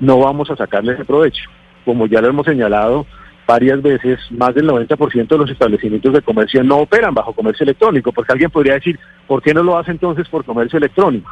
no 0.00 0.18
vamos 0.18 0.50
a 0.50 0.56
sacarle 0.56 0.94
ese 0.94 1.04
provecho. 1.04 1.42
Como 1.84 2.06
ya 2.06 2.20
lo 2.20 2.28
hemos 2.28 2.46
señalado 2.46 3.06
varias 3.48 3.80
veces, 3.80 4.20
más 4.30 4.54
del 4.54 4.68
90% 4.68 5.26
de 5.26 5.38
los 5.38 5.50
establecimientos 5.50 6.12
de 6.12 6.20
comercio 6.20 6.62
no 6.62 6.76
operan 6.76 7.14
bajo 7.14 7.32
comercio 7.32 7.64
electrónico, 7.64 8.12
porque 8.12 8.32
alguien 8.32 8.50
podría 8.50 8.74
decir, 8.74 8.98
¿por 9.26 9.42
qué 9.42 9.54
no 9.54 9.62
lo 9.62 9.78
hace 9.78 9.90
entonces 9.90 10.28
por 10.28 10.44
comercio 10.44 10.76
electrónico? 10.76 11.30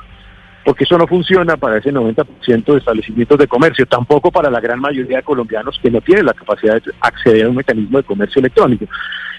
porque 0.64 0.82
eso 0.82 0.98
no 0.98 1.06
funciona 1.06 1.56
para 1.56 1.78
ese 1.78 1.92
90% 1.92 2.64
de 2.64 2.78
establecimientos 2.78 3.38
de 3.38 3.46
comercio, 3.46 3.86
tampoco 3.86 4.32
para 4.32 4.50
la 4.50 4.58
gran 4.58 4.80
mayoría 4.80 5.18
de 5.18 5.22
colombianos 5.22 5.78
que 5.80 5.92
no 5.92 6.00
tienen 6.00 6.26
la 6.26 6.34
capacidad 6.34 6.82
de 6.82 6.92
acceder 7.00 7.46
a 7.46 7.50
un 7.50 7.54
mecanismo 7.54 7.98
de 7.98 8.02
comercio 8.02 8.40
electrónico. 8.40 8.84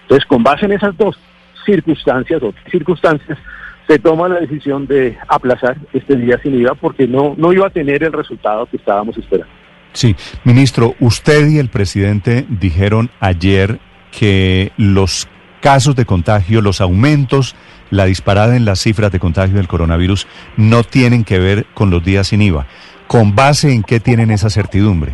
Entonces, 0.04 0.26
con 0.26 0.42
base 0.42 0.66
en 0.66 0.72
esas 0.72 0.96
dos 0.96 1.20
circunstancias 1.66 2.42
o 2.42 2.54
circunstancias, 2.72 3.38
se 3.90 4.00
toma 4.00 4.30
la 4.30 4.40
decisión 4.40 4.88
de 4.88 5.18
aplazar 5.28 5.76
este 5.92 6.16
día 6.16 6.40
sin 6.42 6.62
IVA 6.62 6.76
porque 6.76 7.10
no, 7.10 7.36
no 7.38 7.52
iba 7.52 7.68
a 7.68 7.72
tener 7.72 8.04
el 8.04 8.14
resultado 8.14 8.66
que 8.66 8.78
estábamos 8.78 9.18
esperando. 9.18 9.52
Sí, 9.94 10.16
ministro, 10.44 10.96
usted 11.00 11.48
y 11.48 11.58
el 11.58 11.70
presidente 11.70 12.46
dijeron 12.50 13.10
ayer 13.20 13.80
que 14.12 14.72
los 14.78 15.28
casos 15.62 15.96
de 15.96 16.06
contagio, 16.06 16.62
los 16.62 16.82
aumentos, 16.82 17.56
la 17.90 18.06
disparada 18.06 18.56
en 18.56 18.66
las 18.66 18.80
cifras 18.80 19.12
de 19.12 19.20
contagio 19.20 19.58
del 19.58 19.68
coronavirus 19.68 20.28
no 20.56 20.84
tienen 20.84 21.24
que 21.24 21.40
ver 21.40 21.66
con 21.74 21.90
los 21.90 22.04
días 22.04 22.28
sin 22.28 22.42
IVA. 22.42 22.68
¿Con 23.08 23.36
base 23.36 23.74
en 23.74 23.84
qué 23.84 24.00
tienen 24.00 24.32
esa 24.32 24.50
certidumbre? 24.50 25.14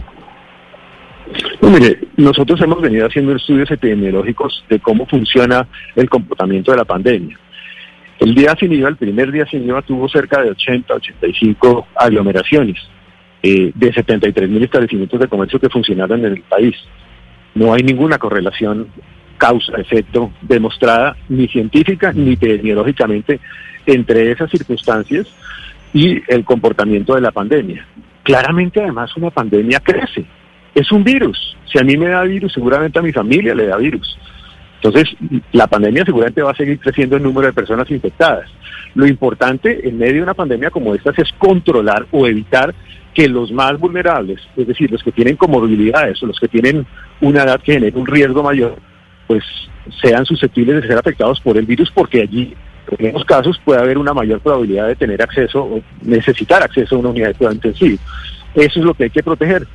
No, 1.61 1.69
mire, 1.69 1.99
nosotros 2.17 2.59
hemos 2.61 2.81
venido 2.81 3.07
haciendo 3.07 3.35
estudios 3.35 3.69
epidemiológicos 3.71 4.65
de 4.69 4.79
cómo 4.79 5.05
funciona 5.05 5.67
el 5.95 6.09
comportamiento 6.09 6.71
de 6.71 6.77
la 6.77 6.85
pandemia. 6.85 7.39
El 8.19 8.35
día 8.35 8.55
sin 8.59 8.73
IVA, 8.73 8.89
el 8.89 8.97
primer 8.97 9.31
día 9.31 9.45
sin 9.45 9.63
IVA, 9.63 9.81
tuvo 9.81 10.09
cerca 10.09 10.41
de 10.41 10.51
80, 10.51 10.93
85 10.93 11.87
aglomeraciones 11.95 12.77
eh, 13.43 13.71
de 13.75 13.93
73 13.93 14.49
mil 14.49 14.63
establecimientos 14.63 15.19
de 15.19 15.27
comercio 15.27 15.59
que 15.59 15.69
funcionaron 15.69 16.25
en 16.25 16.31
el 16.31 16.41
país. 16.43 16.75
No 17.55 17.73
hay 17.73 17.83
ninguna 17.83 18.17
correlación 18.17 18.87
causa-efecto 19.37 20.31
demostrada 20.41 21.17
ni 21.27 21.49
científica 21.49 22.13
ni 22.13 22.33
epidemiológicamente 22.33 23.41
entre 23.85 24.31
esas 24.31 24.49
circunstancias 24.49 25.27
y 25.93 26.21
el 26.27 26.45
comportamiento 26.45 27.15
de 27.15 27.21
la 27.21 27.31
pandemia. 27.31 27.85
Claramente, 28.23 28.81
además, 28.81 29.15
una 29.17 29.29
pandemia 29.29 29.81
crece. 29.81 30.25
Es 30.73 30.91
un 30.93 31.03
virus. 31.03 31.57
Si 31.65 31.77
a 31.77 31.83
mí 31.83 31.97
me 31.97 32.07
da 32.07 32.23
virus, 32.23 32.53
seguramente 32.53 32.97
a 32.97 33.01
mi 33.01 33.11
familia 33.11 33.53
le 33.53 33.67
da 33.67 33.75
virus. 33.75 34.17
Entonces, 34.81 35.15
la 35.51 35.67
pandemia 35.67 36.05
seguramente 36.05 36.41
va 36.41 36.51
a 36.51 36.55
seguir 36.55 36.79
creciendo 36.79 37.17
el 37.17 37.23
número 37.23 37.47
de 37.47 37.53
personas 37.53 37.89
infectadas. 37.91 38.49
Lo 38.95 39.05
importante 39.05 39.87
en 39.87 39.97
medio 39.97 40.15
de 40.15 40.23
una 40.23 40.33
pandemia 40.33 40.71
como 40.71 40.95
esta 40.95 41.11
es 41.17 41.31
controlar 41.37 42.05
o 42.11 42.27
evitar 42.27 42.73
que 43.13 43.27
los 43.27 43.51
más 43.51 43.79
vulnerables, 43.79 44.41
es 44.57 44.67
decir, 44.67 44.91
los 44.91 45.03
que 45.03 45.11
tienen 45.11 45.35
comorbilidades 45.35 46.21
o 46.23 46.27
los 46.27 46.39
que 46.39 46.47
tienen 46.47 46.85
una 47.21 47.43
edad 47.43 47.61
que 47.61 47.73
genera 47.73 47.97
un 47.97 48.07
riesgo 48.07 48.43
mayor, 48.43 48.75
pues 49.27 49.43
sean 50.01 50.25
susceptibles 50.25 50.81
de 50.81 50.87
ser 50.87 50.97
afectados 50.97 51.39
por 51.41 51.57
el 51.57 51.65
virus 51.65 51.91
porque 51.91 52.21
allí, 52.21 52.53
en 52.97 53.05
esos 53.07 53.25
casos, 53.25 53.59
puede 53.63 53.81
haber 53.81 53.97
una 53.97 54.13
mayor 54.13 54.39
probabilidad 54.39 54.87
de 54.87 54.95
tener 54.95 55.21
acceso 55.21 55.63
o 55.63 55.81
necesitar 56.01 56.61
acceso 56.63 56.95
a 56.95 56.99
una 56.99 57.09
unidad 57.09 57.27
de 57.27 57.33
cuidado 57.35 57.55
intensivo. 57.55 57.97
Eso 58.55 58.79
es 58.79 58.85
lo 58.85 58.93
que 58.93 59.05
hay 59.05 59.09
que 59.09 59.23
proteger. 59.23 59.67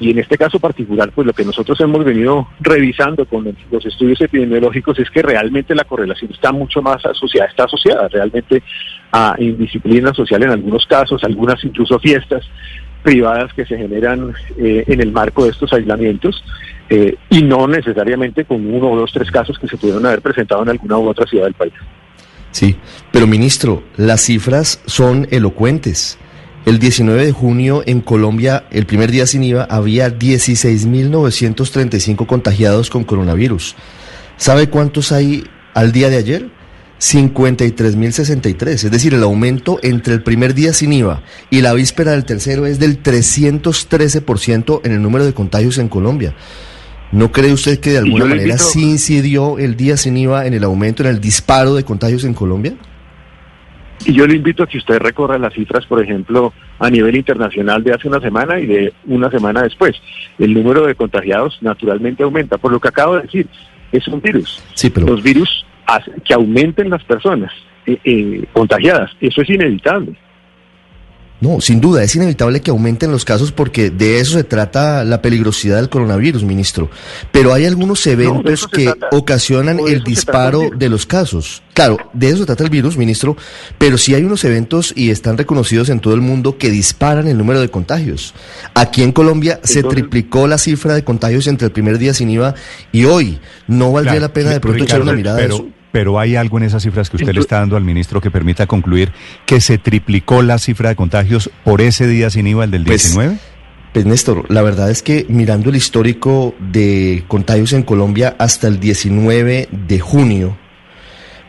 Y 0.00 0.10
en 0.10 0.18
este 0.18 0.36
caso 0.36 0.58
particular, 0.58 1.12
pues 1.14 1.26
lo 1.26 1.32
que 1.32 1.44
nosotros 1.44 1.80
hemos 1.80 2.04
venido 2.04 2.48
revisando 2.58 3.24
con 3.24 3.56
los 3.70 3.86
estudios 3.86 4.20
epidemiológicos 4.20 4.98
es 4.98 5.08
que 5.10 5.22
realmente 5.22 5.76
la 5.76 5.84
correlación 5.84 6.32
está 6.32 6.50
mucho 6.50 6.82
más 6.82 7.06
asociada, 7.06 7.48
está 7.48 7.64
asociada 7.64 8.08
realmente 8.08 8.64
a 9.12 9.36
indisciplina 9.38 10.12
social 10.12 10.42
en 10.42 10.50
algunos 10.50 10.86
casos, 10.86 11.22
algunas 11.22 11.62
incluso 11.62 12.00
fiestas 12.00 12.44
privadas 13.02 13.52
que 13.54 13.66
se 13.66 13.76
generan 13.76 14.32
eh, 14.56 14.84
en 14.86 15.00
el 15.00 15.12
marco 15.12 15.44
de 15.44 15.50
estos 15.50 15.72
aislamientos 15.72 16.42
eh, 16.88 17.16
y 17.30 17.42
no 17.42 17.66
necesariamente 17.66 18.44
con 18.44 18.72
uno 18.72 18.90
o 18.90 18.96
dos, 18.96 19.12
tres 19.12 19.30
casos 19.30 19.58
que 19.58 19.68
se 19.68 19.76
pudieron 19.76 20.06
haber 20.06 20.20
presentado 20.20 20.62
en 20.62 20.68
alguna 20.70 20.98
u 20.98 21.08
otra 21.08 21.26
ciudad 21.26 21.44
del 21.44 21.54
país. 21.54 21.72
Sí, 22.50 22.76
pero 23.10 23.26
ministro, 23.26 23.82
las 23.96 24.20
cifras 24.20 24.82
son 24.86 25.26
elocuentes. 25.30 26.18
El 26.66 26.78
19 26.78 27.26
de 27.26 27.32
junio 27.32 27.82
en 27.86 28.02
Colombia, 28.02 28.64
el 28.70 28.86
primer 28.86 29.10
día 29.10 29.26
sin 29.26 29.42
IVA, 29.42 29.64
había 29.64 30.16
16.935 30.16 32.26
contagiados 32.26 32.88
con 32.88 33.02
coronavirus. 33.04 33.74
¿Sabe 34.36 34.68
cuántos 34.68 35.10
hay 35.12 35.44
al 35.74 35.92
día 35.92 36.08
de 36.08 36.18
ayer? 36.18 36.50
53.063. 37.02 38.68
Es 38.68 38.90
decir, 38.90 39.12
el 39.12 39.24
aumento 39.24 39.80
entre 39.82 40.14
el 40.14 40.22
primer 40.22 40.54
día 40.54 40.72
sin 40.72 40.92
IVA 40.92 41.20
y 41.50 41.60
la 41.60 41.74
víspera 41.74 42.12
del 42.12 42.24
tercero 42.24 42.64
es 42.64 42.78
del 42.78 43.02
313% 43.02 44.80
en 44.84 44.92
el 44.92 45.02
número 45.02 45.24
de 45.24 45.34
contagios 45.34 45.78
en 45.78 45.88
Colombia. 45.88 46.34
¿No 47.10 47.32
cree 47.32 47.52
usted 47.52 47.80
que 47.80 47.90
de 47.90 47.98
alguna 47.98 48.24
manera 48.26 48.54
invito- 48.54 48.64
sí 48.64 48.82
incidió 48.84 49.58
el 49.58 49.76
día 49.76 49.96
sin 49.96 50.16
IVA 50.16 50.46
en 50.46 50.54
el 50.54 50.62
aumento, 50.62 51.02
en 51.02 51.08
el 51.08 51.20
disparo 51.20 51.74
de 51.74 51.84
contagios 51.84 52.24
en 52.24 52.34
Colombia? 52.34 52.74
Y 54.06 54.14
yo 54.14 54.26
le 54.26 54.36
invito 54.36 54.62
a 54.62 54.66
que 54.68 54.78
usted 54.78 54.98
recorra 54.98 55.38
las 55.38 55.52
cifras, 55.54 55.84
por 55.86 56.00
ejemplo, 56.02 56.52
a 56.78 56.88
nivel 56.88 57.16
internacional 57.16 57.82
de 57.82 57.94
hace 57.94 58.06
una 58.08 58.20
semana 58.20 58.60
y 58.60 58.66
de 58.66 58.92
una 59.06 59.28
semana 59.30 59.62
después. 59.62 59.96
El 60.38 60.54
número 60.54 60.86
de 60.86 60.94
contagiados 60.94 61.58
naturalmente 61.62 62.22
aumenta. 62.22 62.58
Por 62.58 62.70
lo 62.72 62.78
que 62.80 62.88
acabo 62.88 63.16
de 63.16 63.22
decir, 63.22 63.46
es 63.90 64.06
un 64.08 64.20
virus. 64.20 64.62
Sí, 64.74 64.88
pero... 64.88 65.06
Los 65.08 65.22
virus 65.22 65.64
que 66.24 66.34
aumenten 66.34 66.90
las 66.90 67.02
personas 67.04 67.52
eh, 67.86 67.98
eh, 68.04 68.44
contagiadas. 68.52 69.10
Eso 69.20 69.42
es 69.42 69.50
inevitable. 69.50 70.16
No, 71.42 71.60
sin 71.60 71.80
duda, 71.80 72.04
es 72.04 72.14
inevitable 72.14 72.60
que 72.60 72.70
aumenten 72.70 73.10
los 73.10 73.24
casos 73.24 73.50
porque 73.50 73.90
de 73.90 74.20
eso 74.20 74.34
se 74.34 74.44
trata 74.44 75.02
la 75.02 75.20
peligrosidad 75.20 75.78
del 75.78 75.88
coronavirus, 75.88 76.44
ministro. 76.44 76.88
Pero 77.32 77.52
hay 77.52 77.66
algunos 77.66 78.06
eventos 78.06 78.68
que 78.68 78.84
trata. 78.84 79.08
ocasionan 79.10 79.80
el 79.80 80.04
disparo 80.04 80.60
virus. 80.60 80.78
de 80.78 80.88
los 80.88 81.04
casos. 81.04 81.64
Claro, 81.74 81.96
de 82.12 82.28
eso 82.28 82.36
se 82.38 82.46
trata 82.46 82.62
el 82.62 82.70
virus, 82.70 82.96
ministro, 82.96 83.36
pero 83.76 83.98
sí 83.98 84.14
hay 84.14 84.22
unos 84.22 84.44
eventos 84.44 84.92
y 84.94 85.10
están 85.10 85.36
reconocidos 85.36 85.88
en 85.88 85.98
todo 85.98 86.14
el 86.14 86.20
mundo 86.20 86.58
que 86.58 86.70
disparan 86.70 87.26
el 87.26 87.36
número 87.36 87.60
de 87.60 87.70
contagios. 87.70 88.34
Aquí 88.74 89.02
en 89.02 89.10
Colombia 89.10 89.58
se 89.64 89.82
triplicó 89.82 90.46
la 90.46 90.58
cifra 90.58 90.94
de 90.94 91.02
contagios 91.02 91.48
entre 91.48 91.66
el 91.66 91.72
primer 91.72 91.98
día 91.98 92.14
sin 92.14 92.30
IVA 92.30 92.54
y 92.92 93.06
hoy. 93.06 93.40
¿No 93.66 93.90
valdría 93.90 94.12
Claro, 94.12 94.26
la 94.28 94.32
pena 94.32 94.50
de 94.50 94.60
pronto 94.60 94.84
Ricardo, 94.84 95.02
echar 95.02 95.02
una 95.02 95.12
mirada 95.16 95.38
a 95.38 95.40
pero, 95.40 95.54
eso? 95.56 95.66
Pero 95.92 96.18
hay 96.18 96.36
algo 96.36 96.56
en 96.58 96.64
esas 96.64 96.82
cifras 96.82 97.10
que 97.10 97.16
usted 97.16 97.32
le 97.34 97.40
está 97.40 97.60
dando 97.60 97.76
al 97.76 97.84
ministro 97.84 98.20
que 98.20 98.30
permita 98.30 98.66
concluir 98.66 99.12
que 99.46 99.60
se 99.60 99.78
triplicó 99.78 100.42
la 100.42 100.58
cifra 100.58 100.88
de 100.88 100.96
contagios 100.96 101.50
por 101.64 101.80
ese 101.82 102.06
día 102.06 102.30
sin 102.30 102.46
IVA, 102.46 102.64
el 102.64 102.70
del 102.70 102.84
Pues, 102.84 103.02
19. 103.02 103.38
Pues 103.92 104.06
Néstor, 104.06 104.50
la 104.50 104.62
verdad 104.62 104.90
es 104.90 105.02
que 105.02 105.26
mirando 105.28 105.68
el 105.68 105.76
histórico 105.76 106.54
de 106.58 107.24
contagios 107.28 107.74
en 107.74 107.82
Colombia 107.82 108.34
hasta 108.38 108.66
el 108.66 108.80
19 108.80 109.68
de 109.70 110.00
junio, 110.00 110.56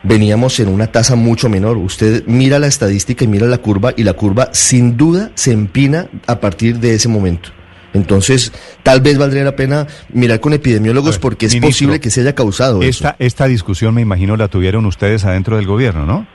veníamos 0.04 0.60
en 0.60 0.68
una 0.68 0.88
tasa 0.88 1.16
mucho 1.16 1.48
menor. 1.48 1.78
Usted 1.78 2.26
mira 2.28 2.60
la 2.60 2.68
estadística 2.68 3.24
y 3.24 3.28
mira 3.28 3.48
la 3.48 3.60
curva 3.60 3.94
y 3.96 4.04
la 4.04 4.14
curva 4.14 4.50
sin 4.52 4.98
duda 4.98 5.32
se 5.36 5.54
empina 5.54 6.10
a 6.28 6.42
partir 6.42 6.80
de 6.80 6.94
ese 6.94 7.08
momento. 7.08 7.52
Entonces, 7.94 8.52
tal 8.84 9.02
vez 9.02 9.18
valdría 9.18 9.44
la 9.44 9.56
pena 9.56 9.88
mirar 10.10 10.40
con 10.40 10.54
epidemiólogos 10.54 11.16
ver, 11.16 11.22
porque 11.22 11.46
es 11.46 11.54
ministro, 11.54 11.70
posible 11.70 12.00
que 12.00 12.10
se 12.10 12.22
haya 12.22 12.34
causado 12.34 12.82
eso. 12.82 12.90
Esta, 12.90 13.16
esta 13.20 13.48
discusión, 13.48 13.94
me 13.94 14.02
imagino, 14.02 14.36
la 14.36 14.48
tuvieron 14.48 14.86
ustedes 14.86 15.26
adentro 15.26 15.58
del 15.58 15.68
gobierno, 15.68 16.06
¿no? 16.06 16.26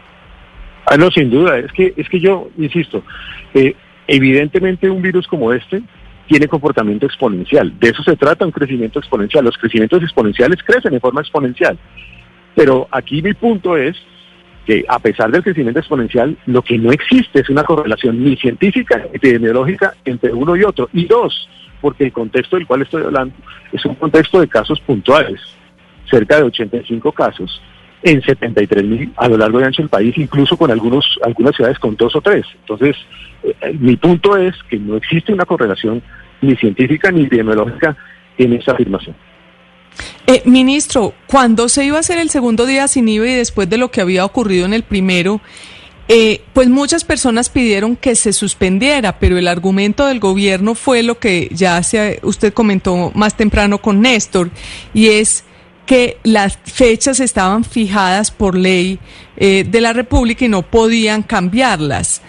Ah, 0.87 0.97
no, 0.97 1.11
sin 1.11 1.31
duda. 1.31 1.59
Es 1.59 1.73
que, 1.73 1.93
es 1.97 2.09
que 2.09 2.21
yo 2.21 2.49
insisto, 2.57 3.03
eh, 3.55 3.75
evidentemente 4.07 4.89
un 4.89 5.03
virus 5.03 5.27
como 5.27 5.53
este 5.53 5.83
tiene 6.29 6.47
comportamiento 6.47 7.07
exponencial. 7.07 7.79
De 7.79 7.89
eso 7.89 8.03
se 8.03 8.17
trata 8.17 8.45
un 8.45 8.53
crecimiento 8.53 8.99
exponencial. 8.99 9.45
Los 9.45 9.57
crecimientos 9.57 10.03
exponenciales 10.03 10.63
crecen 10.63 10.93
de 10.93 11.01
forma 11.01 11.21
exponencial. 11.21 11.79
Pero 12.55 12.87
aquí 12.91 13.23
mi 13.23 13.35
punto 13.35 13.77
es 13.77 13.97
que 14.69 14.85
a 14.87 14.99
pesar 14.99 15.31
del 15.31 15.43
crecimiento 15.43 15.81
exponencial, 15.81 16.37
lo 16.45 16.61
que 16.61 16.77
no 16.77 16.93
existe 16.93 17.41
es 17.41 17.49
una 17.49 17.65
correlación 17.65 18.23
ni 18.23 18.37
científica 18.37 18.99
ni 18.99 19.17
epidemiológica 19.17 19.95
entre 20.05 20.31
uno 20.31 20.55
y 20.57 20.63
otro. 20.63 20.91
Y 20.93 21.07
dos, 21.07 21.49
porque 21.81 22.05
el 22.05 22.13
contexto 22.13 22.57
del 22.57 22.67
cual 22.67 22.83
estoy 22.83 23.03
hablando 23.03 23.35
es 23.73 23.83
un 23.87 23.95
contexto 23.95 24.39
de 24.41 24.47
casos 24.47 24.79
puntuales, 24.81 25.41
cerca 26.11 26.37
de 26.37 26.43
85 26.43 27.13
casos 27.13 27.63
en 28.03 28.21
73 28.21 28.85
mil 28.85 29.11
a 29.17 29.27
lo 29.27 29.39
largo 29.39 29.59
y 29.59 29.65
ancho 29.65 29.81
del 29.81 29.89
país, 29.89 30.19
incluso 30.19 30.55
con 30.59 30.71
algunos 30.71 31.19
algunas 31.23 31.57
ciudades 31.57 31.79
con 31.79 31.97
dos 31.97 32.15
o 32.15 32.21
tres. 32.21 32.45
Entonces, 32.61 32.95
eh, 33.43 33.75
mi 33.81 33.97
punto 33.97 34.37
es 34.37 34.55
que 34.69 34.79
no 34.79 34.97
existe 34.97 35.33
una 35.33 35.47
correlación 35.47 36.03
ni 36.43 36.55
científica 36.57 37.11
ni 37.11 37.23
epidemiológica 37.23 37.97
en 38.37 38.53
esa 38.53 38.73
afirmación. 38.73 39.17
Eh, 40.27 40.43
ministro, 40.45 41.15
cuando 41.27 41.69
se 41.69 41.85
iba 41.85 41.97
a 41.97 42.01
hacer 42.01 42.19
el 42.19 42.31
segundo 42.31 42.67
día 42.67 42.89
sin 42.89 43.09
IVA 43.09 43.29
y 43.29 43.35
después 43.35 43.69
de 43.69 43.79
lo 43.79 43.91
que 43.91 44.01
había 44.01 44.25
ocurrido 44.25 44.67
en 44.67 44.75
el 44.75 44.83
primero, 44.83 45.41
eh, 46.11 46.43
pues 46.55 46.69
muchas 46.69 47.05
personas 47.05 47.51
pidieron 47.51 47.95
que 47.95 48.15
se 48.15 48.33
suspendiera, 48.33 49.19
pero 49.19 49.37
el 49.37 49.47
argumento 49.47 50.07
del 50.07 50.21
gobierno 50.21 50.75
fue 50.75 51.03
lo 51.03 51.19
que 51.19 51.51
ya 51.53 51.83
se, 51.83 52.21
usted 52.23 52.55
comentó 52.55 53.13
más 53.15 53.37
temprano 53.37 53.83
con 53.83 54.01
Néstor, 54.01 54.51
y 54.95 55.09
es 55.09 55.45
que 55.85 56.19
las 56.23 56.59
fechas 56.65 57.21
estaban 57.21 57.65
fijadas 57.65 58.31
por 58.31 58.57
ley 58.57 58.99
eh, 59.37 59.65
de 59.69 59.81
la 59.81 59.93
República 59.93 60.45
y 60.45 60.49
no 60.49 60.63
podían 60.63 61.23
cambiarlas. 61.23 62.23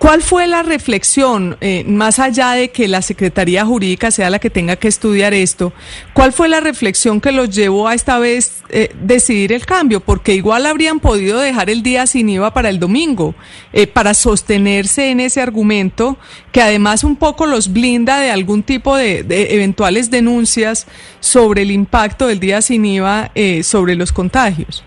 ¿Cuál 0.00 0.22
fue 0.22 0.46
la 0.46 0.62
reflexión, 0.62 1.58
eh, 1.60 1.84
más 1.86 2.20
allá 2.20 2.52
de 2.52 2.70
que 2.70 2.88
la 2.88 3.02
Secretaría 3.02 3.66
Jurídica 3.66 4.10
sea 4.10 4.30
la 4.30 4.38
que 4.38 4.48
tenga 4.48 4.76
que 4.76 4.88
estudiar 4.88 5.34
esto, 5.34 5.74
cuál 6.14 6.32
fue 6.32 6.48
la 6.48 6.60
reflexión 6.60 7.20
que 7.20 7.32
los 7.32 7.54
llevó 7.54 7.86
a 7.86 7.92
esta 7.92 8.18
vez 8.18 8.62
eh, 8.70 8.94
decidir 9.02 9.52
el 9.52 9.66
cambio? 9.66 10.00
Porque 10.00 10.34
igual 10.34 10.64
habrían 10.64 11.00
podido 11.00 11.38
dejar 11.38 11.68
el 11.68 11.82
día 11.82 12.06
sin 12.06 12.30
IVA 12.30 12.54
para 12.54 12.70
el 12.70 12.78
domingo, 12.78 13.34
eh, 13.74 13.86
para 13.86 14.14
sostenerse 14.14 15.10
en 15.10 15.20
ese 15.20 15.42
argumento 15.42 16.16
que 16.50 16.62
además 16.62 17.04
un 17.04 17.16
poco 17.16 17.44
los 17.44 17.70
blinda 17.70 18.20
de 18.20 18.30
algún 18.30 18.62
tipo 18.62 18.96
de, 18.96 19.22
de 19.22 19.54
eventuales 19.54 20.10
denuncias 20.10 20.86
sobre 21.20 21.60
el 21.60 21.70
impacto 21.70 22.26
del 22.26 22.40
día 22.40 22.62
sin 22.62 22.86
IVA 22.86 23.32
eh, 23.34 23.62
sobre 23.62 23.96
los 23.96 24.14
contagios. 24.14 24.82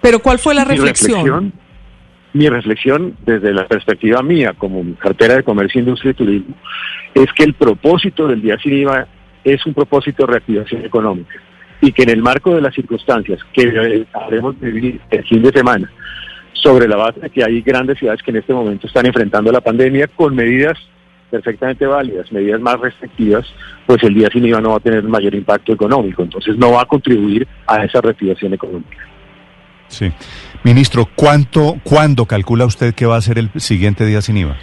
Pero 0.00 0.18
¿cuál 0.18 0.40
fue 0.40 0.52
la 0.52 0.64
reflexión? 0.64 1.52
Mi 2.34 2.48
reflexión 2.48 3.16
desde 3.26 3.52
la 3.52 3.66
perspectiva 3.66 4.22
mía 4.22 4.54
como 4.56 4.82
cartera 4.96 5.36
de 5.36 5.42
comercio, 5.42 5.80
industria 5.80 6.12
y 6.12 6.14
turismo 6.14 6.54
es 7.14 7.32
que 7.34 7.44
el 7.44 7.54
propósito 7.54 8.26
del 8.26 8.40
día 8.40 8.56
sin 8.62 8.74
IVA 8.74 9.06
es 9.44 9.64
un 9.66 9.74
propósito 9.74 10.24
de 10.24 10.32
reactivación 10.32 10.84
económica 10.84 11.34
y 11.80 11.92
que 11.92 12.04
en 12.04 12.10
el 12.10 12.22
marco 12.22 12.54
de 12.54 12.60
las 12.60 12.74
circunstancias 12.74 13.40
que 13.52 14.06
habremos 14.12 14.58
de 14.60 14.70
vivir 14.70 15.00
el 15.10 15.24
fin 15.24 15.42
de 15.42 15.50
semana, 15.50 15.90
sobre 16.62 16.86
la 16.86 16.96
base 16.96 17.20
de 17.20 17.30
que 17.30 17.44
hay 17.44 17.60
grandes 17.60 17.98
ciudades 17.98 18.22
que 18.22 18.30
en 18.30 18.36
este 18.36 18.54
momento 18.54 18.86
están 18.86 19.04
enfrentando 19.04 19.50
la 19.50 19.60
pandemia 19.60 20.06
con 20.06 20.34
medidas 20.34 20.78
perfectamente 21.28 21.86
válidas, 21.86 22.30
medidas 22.30 22.60
más 22.60 22.78
restrictivas, 22.78 23.46
pues 23.86 24.02
el 24.04 24.14
día 24.14 24.28
sin 24.30 24.44
IVA 24.44 24.60
no 24.60 24.70
va 24.70 24.76
a 24.76 24.80
tener 24.80 25.02
mayor 25.02 25.34
impacto 25.34 25.72
económico, 25.72 26.22
entonces 26.22 26.56
no 26.56 26.72
va 26.72 26.82
a 26.82 26.86
contribuir 26.86 27.48
a 27.66 27.84
esa 27.84 28.00
reactivación 28.00 28.52
económica. 28.52 29.11
Sí. 29.92 30.10
Ministro, 30.64 31.06
¿cuánto, 31.14 31.76
¿cuándo 31.84 32.24
calcula 32.24 32.64
usted 32.64 32.94
que 32.94 33.04
va 33.04 33.16
a 33.16 33.20
ser 33.20 33.38
el 33.38 33.50
siguiente 33.56 34.06
día 34.06 34.22
sin 34.22 34.38
IVA? 34.38 34.56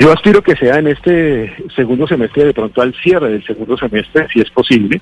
Yo 0.00 0.12
aspiro 0.12 0.42
que 0.42 0.56
sea 0.56 0.78
en 0.78 0.88
este 0.88 1.54
segundo 1.74 2.06
semestre, 2.06 2.44
de 2.44 2.54
pronto 2.54 2.82
al 2.82 2.94
cierre 3.02 3.30
del 3.30 3.44
segundo 3.44 3.76
semestre, 3.76 4.26
si 4.32 4.40
es 4.40 4.50
posible, 4.50 5.00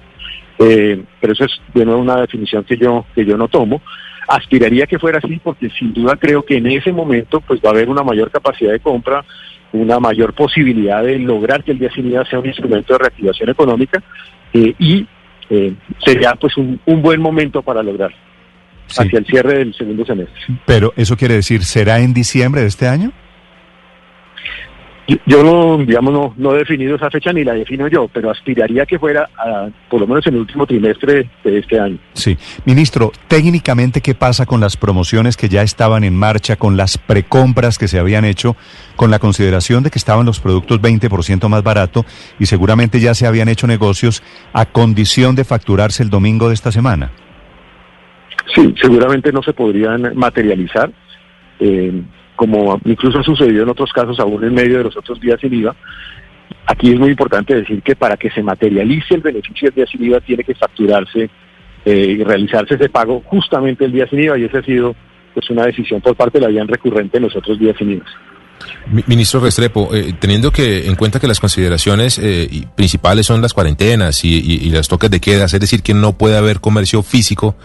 eh, 0.58 1.02
pero 1.20 1.32
eso 1.32 1.44
es 1.44 1.52
de 1.74 1.84
nuevo 1.84 2.00
una 2.00 2.16
definición 2.16 2.64
que 2.64 2.76
yo, 2.76 3.06
que 3.14 3.24
yo 3.24 3.36
no 3.36 3.48
tomo. 3.48 3.82
Aspiraría 4.28 4.86
que 4.86 4.98
fuera 4.98 5.18
así 5.18 5.40
porque 5.42 5.70
sin 5.70 5.94
duda 5.94 6.16
creo 6.16 6.44
que 6.44 6.56
en 6.56 6.66
ese 6.66 6.92
momento 6.92 7.40
pues 7.40 7.60
va 7.60 7.70
a 7.70 7.72
haber 7.72 7.88
una 7.88 8.02
mayor 8.02 8.30
capacidad 8.30 8.72
de 8.72 8.80
compra, 8.80 9.24
una 9.72 9.98
mayor 9.98 10.34
posibilidad 10.34 11.02
de 11.02 11.18
lograr 11.18 11.62
que 11.64 11.72
el 11.72 11.78
día 11.78 11.90
sin 11.94 12.10
IVA 12.10 12.24
sea 12.26 12.40
un 12.40 12.46
instrumento 12.46 12.92
de 12.92 12.98
reactivación 12.98 13.50
económica 13.50 14.02
eh, 14.52 14.74
y 14.78 15.06
eh, 15.50 15.74
sería 16.04 16.34
pues 16.34 16.56
un, 16.56 16.80
un 16.86 17.02
buen 17.02 17.20
momento 17.20 17.62
para 17.62 17.82
lograr 17.82 18.10
Sí. 18.88 19.02
hacia 19.02 19.18
el 19.18 19.26
cierre 19.26 19.58
del 19.58 19.74
segundo 19.74 20.04
semestre. 20.06 20.40
Pero 20.64 20.92
eso 20.96 21.16
quiere 21.16 21.34
decir, 21.34 21.64
¿será 21.64 21.98
en 21.98 22.14
diciembre 22.14 22.60
de 22.60 22.68
este 22.68 22.86
año? 22.86 23.10
Yo, 25.24 25.44
no, 25.44 25.78
digamos, 25.84 26.12
no, 26.12 26.34
no 26.36 26.54
he 26.54 26.58
definido 26.58 26.96
esa 26.96 27.10
fecha 27.10 27.32
ni 27.32 27.44
la 27.44 27.52
defino 27.52 27.86
yo, 27.86 28.08
pero 28.08 28.28
aspiraría 28.28 28.84
que 28.86 28.98
fuera 28.98 29.28
a, 29.38 29.68
por 29.88 30.00
lo 30.00 30.06
menos 30.06 30.26
en 30.26 30.34
el 30.34 30.40
último 30.40 30.66
trimestre 30.66 31.30
de 31.44 31.58
este 31.58 31.78
año. 31.78 31.98
Sí. 32.14 32.36
Ministro, 32.64 33.12
técnicamente, 33.28 34.00
¿qué 34.00 34.14
pasa 34.14 34.46
con 34.46 34.60
las 34.60 34.76
promociones 34.76 35.36
que 35.36 35.48
ya 35.48 35.62
estaban 35.62 36.02
en 36.02 36.16
marcha, 36.16 36.56
con 36.56 36.76
las 36.76 36.98
precompras 36.98 37.78
que 37.78 37.86
se 37.86 38.00
habían 38.00 38.24
hecho, 38.24 38.56
con 38.96 39.12
la 39.12 39.20
consideración 39.20 39.84
de 39.84 39.90
que 39.90 39.98
estaban 39.98 40.26
los 40.26 40.40
productos 40.40 40.80
20% 40.80 41.48
más 41.48 41.62
barato 41.62 42.04
y 42.40 42.46
seguramente 42.46 42.98
ya 42.98 43.14
se 43.14 43.28
habían 43.28 43.48
hecho 43.48 43.68
negocios 43.68 44.24
a 44.52 44.66
condición 44.66 45.36
de 45.36 45.44
facturarse 45.44 46.02
el 46.02 46.10
domingo 46.10 46.48
de 46.48 46.54
esta 46.54 46.72
semana? 46.72 47.12
Sí, 48.54 48.74
seguramente 48.80 49.30
no 49.30 49.42
se 49.42 49.52
podrían 49.52 50.16
materializar, 50.16 50.90
eh, 51.60 52.02
como 52.36 52.80
incluso 52.84 53.18
ha 53.18 53.24
sucedido 53.24 53.62
en 53.64 53.68
otros 53.70 53.90
casos, 53.92 54.20
aún 54.20 54.44
en 54.44 54.54
medio 54.54 54.78
de 54.78 54.84
los 54.84 54.96
otros 54.96 55.20
días 55.20 55.38
sin 55.40 55.52
IVA. 55.54 55.74
Aquí 56.66 56.90
es 56.92 56.98
muy 56.98 57.10
importante 57.10 57.54
decir 57.54 57.82
que 57.82 57.96
para 57.96 58.16
que 58.16 58.30
se 58.30 58.42
materialice 58.42 59.14
el 59.14 59.20
beneficio 59.22 59.68
del 59.68 59.74
día 59.74 59.86
sin 59.90 60.04
IVA 60.04 60.20
tiene 60.20 60.44
que 60.44 60.54
facturarse 60.54 61.30
eh, 61.84 62.16
y 62.18 62.22
realizarse 62.24 62.74
ese 62.74 62.88
pago 62.88 63.22
justamente 63.24 63.84
el 63.84 63.92
día 63.92 64.06
sin 64.08 64.20
IVA 64.20 64.38
y 64.38 64.44
esa 64.44 64.58
ha 64.58 64.62
sido 64.62 64.94
pues 65.34 65.48
una 65.50 65.64
decisión 65.66 66.00
por 66.00 66.16
parte 66.16 66.38
de 66.38 66.46
la 66.46 66.50
DIAN 66.50 66.68
recurrente 66.68 67.18
en 67.18 67.24
los 67.24 67.36
otros 67.36 67.58
días 67.58 67.76
sin 67.78 67.90
IVA. 67.92 68.04
Mi- 68.90 69.04
Ministro 69.06 69.38
Restrepo, 69.40 69.94
eh, 69.94 70.14
teniendo 70.18 70.50
que 70.50 70.86
en 70.86 70.96
cuenta 70.96 71.20
que 71.20 71.26
las 71.28 71.38
consideraciones 71.40 72.18
eh, 72.18 72.48
principales 72.74 73.26
son 73.26 73.42
las 73.42 73.52
cuarentenas 73.52 74.24
y, 74.24 74.34
y, 74.34 74.66
y 74.66 74.70
los 74.70 74.88
toques 74.88 75.10
de 75.10 75.20
queda, 75.20 75.44
es 75.44 75.60
decir, 75.60 75.82
que 75.82 75.94
no 75.94 76.14
puede 76.16 76.36
haber 76.38 76.60
comercio 76.60 77.02
físico, 77.02 77.56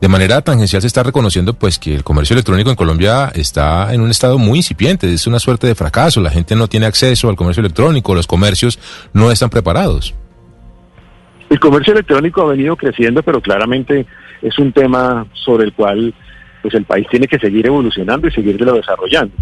de 0.00 0.08
manera 0.08 0.40
tangencial 0.40 0.80
se 0.80 0.88
está 0.88 1.02
reconociendo 1.02 1.52
pues 1.52 1.78
que 1.78 1.94
el 1.94 2.04
comercio 2.04 2.34
electrónico 2.34 2.70
en 2.70 2.76
Colombia 2.76 3.30
está 3.34 3.92
en 3.92 4.00
un 4.00 4.10
estado 4.10 4.38
muy 4.38 4.58
incipiente, 4.58 5.12
es 5.12 5.26
una 5.26 5.38
suerte 5.38 5.66
de 5.66 5.74
fracaso, 5.74 6.20
la 6.20 6.30
gente 6.30 6.56
no 6.56 6.68
tiene 6.68 6.86
acceso 6.86 7.28
al 7.28 7.36
comercio 7.36 7.60
electrónico, 7.60 8.14
los 8.14 8.26
comercios 8.26 8.78
no 9.12 9.30
están 9.30 9.50
preparados. 9.50 10.14
El 11.50 11.60
comercio 11.60 11.92
electrónico 11.92 12.42
ha 12.42 12.50
venido 12.52 12.76
creciendo, 12.76 13.22
pero 13.22 13.40
claramente 13.40 14.06
es 14.40 14.58
un 14.58 14.72
tema 14.72 15.26
sobre 15.34 15.64
el 15.64 15.72
cual 15.74 16.14
pues 16.62 16.74
el 16.74 16.84
país 16.84 17.06
tiene 17.10 17.26
que 17.26 17.38
seguir 17.38 17.66
evolucionando 17.66 18.28
y 18.28 18.32
seguirlo 18.32 18.74
desarrollando. 18.74 19.34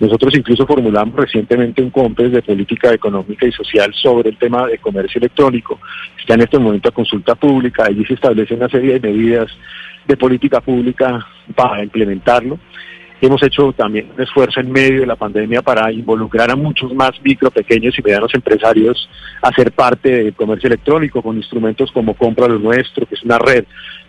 Nosotros 0.00 0.36
incluso 0.36 0.66
formulamos 0.66 1.14
recientemente 1.14 1.80
un 1.82 1.90
COMPES 1.90 2.32
de 2.32 2.42
política 2.42 2.92
económica 2.92 3.46
y 3.46 3.52
social 3.52 3.92
sobre 3.94 4.30
el 4.30 4.36
tema 4.36 4.66
de 4.66 4.78
comercio 4.78 5.18
electrónico. 5.18 5.78
Está 6.18 6.34
en 6.34 6.42
este 6.42 6.58
momento 6.58 6.88
a 6.88 6.92
consulta 6.92 7.34
pública, 7.34 7.84
allí 7.86 8.04
se 8.04 8.14
establece 8.14 8.54
una 8.54 8.68
serie 8.68 8.98
de 8.98 9.12
medidas 9.12 9.50
de 10.06 10.16
política 10.16 10.60
pública 10.60 11.24
para 11.54 11.82
implementarlo. 11.82 12.58
Hemos 13.20 13.42
hecho 13.42 13.72
también 13.72 14.10
un 14.14 14.22
esfuerzo 14.22 14.60
en 14.60 14.70
medio 14.70 15.00
de 15.00 15.06
la 15.06 15.16
pandemia 15.16 15.62
para 15.62 15.90
involucrar 15.90 16.50
a 16.50 16.56
muchos 16.56 16.92
más 16.92 17.12
micro, 17.22 17.50
pequeños 17.50 17.98
y 17.98 18.02
medianos 18.02 18.34
empresarios 18.34 19.08
a 19.40 19.50
ser 19.52 19.72
parte 19.72 20.24
del 20.24 20.34
comercio 20.34 20.66
electrónico 20.66 21.22
con 21.22 21.36
instrumentos 21.36 21.90
como 21.92 22.14
Compra 22.14 22.48
lo 22.48 22.58
Nuestro, 22.58 23.06
que 23.06 23.14
es 23.14 23.22
una 23.22 23.38
red 23.38 23.64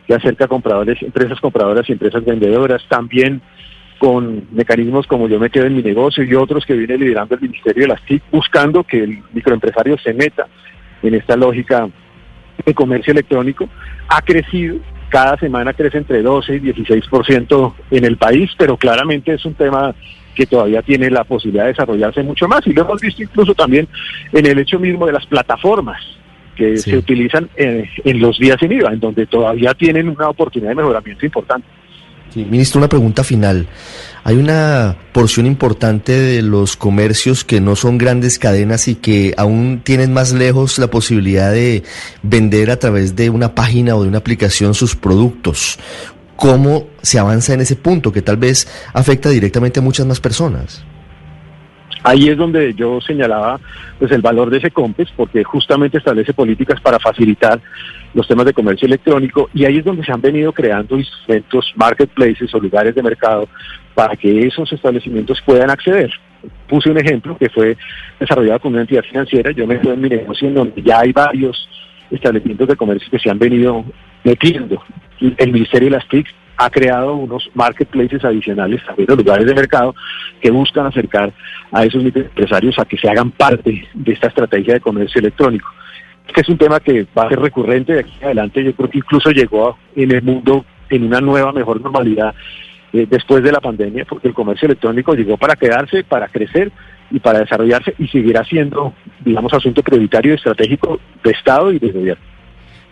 que 0.06 0.14
acerca 0.14 0.46
a 0.46 0.48
compradores, 0.48 1.02
empresas 1.02 1.40
compradoras 1.40 1.88
y 1.88 1.94
empresas 1.94 2.26
vendedoras. 2.26 2.84
También 2.90 3.42
con 3.98 4.48
mecanismos 4.52 5.08
como 5.08 5.28
Yo 5.28 5.40
me 5.40 5.50
quedo 5.50 5.66
en 5.66 5.76
mi 5.76 5.84
negocio 5.84 6.24
y 6.24 6.36
otros 6.36 6.66
que 6.66 6.74
viene 6.74 6.98
liderando 6.98 7.36
el 7.36 7.42
Ministerio 7.42 7.84
de 7.84 7.88
las 7.90 8.02
TIC, 8.06 8.24
buscando 8.32 8.84
que 8.84 9.04
el 9.04 9.20
microempresario 9.34 9.98
se 9.98 10.14
meta 10.14 10.48
en 11.02 11.16
esta 11.16 11.36
lógica 11.36 11.88
de 12.66 12.74
comercio 12.74 13.12
electrónico, 13.12 13.70
ha 14.08 14.22
crecido, 14.22 14.78
cada 15.10 15.38
semana 15.38 15.74
crece 15.74 15.98
entre 15.98 16.22
12 16.22 16.56
y 16.56 16.60
16% 16.60 17.74
en 17.92 18.06
el 18.06 18.18
país, 18.18 18.52
pero 18.58 18.78
claramente 18.78 19.34
es 19.34 19.46
un 19.46 19.54
tema 19.54 19.94
que 20.34 20.46
todavía 20.46 20.82
tiene 20.82 21.10
la 21.10 21.24
posibilidad 21.24 21.64
de 21.64 21.70
desarrollarse 21.70 22.22
mucho 22.22 22.48
más 22.48 22.66
y 22.68 22.74
lo 22.74 22.82
hemos 22.82 23.02
visto 23.02 23.24
incluso 23.24 23.56
también 23.56 23.88
en 24.34 24.46
el 24.46 24.60
hecho 24.60 24.80
mismo 24.80 25.06
de 25.06 25.14
las 25.14 25.26
plataformas 25.26 26.02
que 26.56 26.78
se 26.78 26.98
utilizan 26.98 27.50
en, 27.56 27.86
en 28.04 28.20
los 28.20 28.38
días 28.40 28.58
sin 28.60 28.72
IVA, 28.72 28.94
en 28.94 29.00
donde 29.00 29.26
todavía 29.26 29.74
tienen 29.74 30.10
una 30.10 30.30
oportunidad 30.30 30.72
de 30.72 30.76
mejoramiento 30.76 31.26
importante. 31.26 31.68
Ministro, 32.36 32.80
una 32.80 32.90
pregunta 32.90 33.24
final. 33.24 33.68
Hay 34.24 34.36
una 34.36 34.98
porción 35.14 35.46
importante 35.46 36.12
de 36.12 36.42
los 36.42 36.76
comercios 36.76 37.46
que 37.46 37.62
no 37.62 37.76
son 37.76 37.98
grandes 37.98 38.40
cadenas 38.40 38.88
y 38.88 38.96
que 38.96 39.34
aún 39.38 39.82
tienen 39.84 40.12
más 40.12 40.34
lejos 40.34 40.78
la 40.78 40.88
posibilidad 40.88 41.52
de 41.52 41.84
vender 42.24 42.72
a 42.72 42.80
través 42.80 43.16
de 43.16 43.30
una 43.30 43.56
página 43.56 43.96
o 43.96 44.04
de 44.04 44.10
una 44.10 44.18
aplicación 44.18 44.74
sus 44.74 44.96
productos. 44.96 45.80
¿Cómo 46.36 46.88
se 47.02 47.20
avanza 47.20 47.54
en 47.54 47.62
ese 47.62 47.78
punto 47.78 48.12
que 48.12 48.22
tal 48.22 48.38
vez 48.38 48.68
afecta 48.94 49.30
directamente 49.30 49.80
a 49.80 49.84
muchas 49.84 50.06
más 50.06 50.20
personas? 50.20 50.84
Ahí 52.08 52.30
es 52.30 52.38
donde 52.38 52.76
yo 52.76 53.02
señalaba 53.02 53.60
pues 53.98 54.12
el 54.12 54.22
valor 54.22 54.52
de 54.52 54.60
ese 54.60 54.70
COMPES, 54.70 55.10
porque 55.18 55.44
justamente 55.44 55.98
establece 55.98 56.36
políticas 56.36 56.80
para 56.80 57.00
facilitar 57.00 57.60
los 58.14 58.28
temas 58.28 58.46
de 58.46 58.54
comercio 58.54 58.86
electrónico 58.86 59.50
y 59.56 59.66
ahí 59.66 59.80
es 59.80 59.86
donde 59.86 60.06
se 60.06 60.12
han 60.12 60.22
venido 60.22 60.54
creando 60.54 61.00
instrumentos, 61.00 61.74
marketplaces 61.76 62.54
o 62.54 62.60
lugares 62.60 62.94
de 62.94 63.02
mercado 63.02 63.50
para 63.96 64.16
que 64.16 64.46
esos 64.46 64.72
establecimientos 64.72 65.42
puedan 65.44 65.72
acceder. 65.72 66.12
Puse 66.68 66.92
un 66.92 67.00
ejemplo 67.00 67.36
que 67.40 67.50
fue 67.50 67.76
desarrollado 68.20 68.60
con 68.60 68.74
una 68.74 68.82
entidad 68.82 69.04
financiera, 69.04 69.50
yo 69.50 69.66
me 69.66 69.74
estoy 69.74 69.94
en 69.94 70.02
mi 70.02 70.10
negocio 70.10 70.48
en 70.48 70.54
donde 70.54 70.84
ya 70.84 71.00
hay 71.00 71.12
varios 71.12 71.68
establecimientos 72.12 72.68
de 72.68 72.76
comercio 72.76 73.10
que 73.10 73.18
se 73.18 73.32
han 73.32 73.40
venido 73.40 73.84
metiendo. 74.24 74.80
El 75.20 75.52
Ministerio 75.52 75.90
de 75.90 75.96
las 75.96 76.08
TIC 76.08 76.28
ha 76.58 76.70
creado 76.70 77.16
unos 77.16 77.50
marketplaces 77.54 78.24
adicionales, 78.24 78.84
también 78.86 79.08
los 79.10 79.18
lugares 79.18 79.46
de 79.46 79.54
mercado, 79.54 79.96
que 80.42 80.52
buscan 80.52 80.86
acercar 80.86 81.34
a 81.72 81.86
esos 81.86 82.04
microempresarios 82.04 82.78
a 82.80 82.86
que 82.86 82.98
se 82.98 83.10
hagan 83.10 83.32
parte 83.32 83.88
de 83.94 84.12
esta 84.12 84.28
estrategia 84.28 84.76
de 84.76 84.80
comercio 84.80 85.20
electrónico. 85.20 85.70
Este 86.28 86.42
es 86.42 86.50
un 86.50 86.58
tema 86.58 86.80
que 86.80 87.06
va 87.18 87.24
a 87.24 87.30
ser 87.30 87.40
recurrente 87.40 87.94
de 87.94 88.00
aquí 88.00 88.24
adelante, 88.24 88.64
yo 88.64 88.74
creo 88.74 88.90
que 88.90 88.98
incluso 88.98 89.32
llegó 89.32 89.78
en 89.96 90.12
el 90.12 90.22
mundo 90.22 90.66
en 90.90 91.04
una 91.04 91.22
nueva, 91.22 91.52
mejor 91.52 91.82
normalidad 91.82 92.34
eh, 92.94 93.06
después 93.10 93.44
de 93.44 93.52
la 93.52 93.60
pandemia, 93.60 94.06
porque 94.06 94.28
el 94.28 94.34
comercio 94.34 94.68
electrónico 94.68 95.14
llegó 95.14 95.38
para 95.38 95.56
quedarse, 95.56 96.04
para 96.04 96.28
crecer 96.28 96.72
y 97.12 97.20
para 97.20 97.40
desarrollarse 97.40 97.94
y 98.00 98.08
seguirá 98.08 98.44
siendo, 98.46 98.94
digamos, 99.24 99.54
asunto 99.54 99.84
prioritario 99.84 100.34
y 100.34 100.36
estratégico 100.36 101.00
de 101.24 101.32
Estado 101.32 101.72
y 101.72 101.80
de 101.80 101.92
gobierno. 101.92 102.35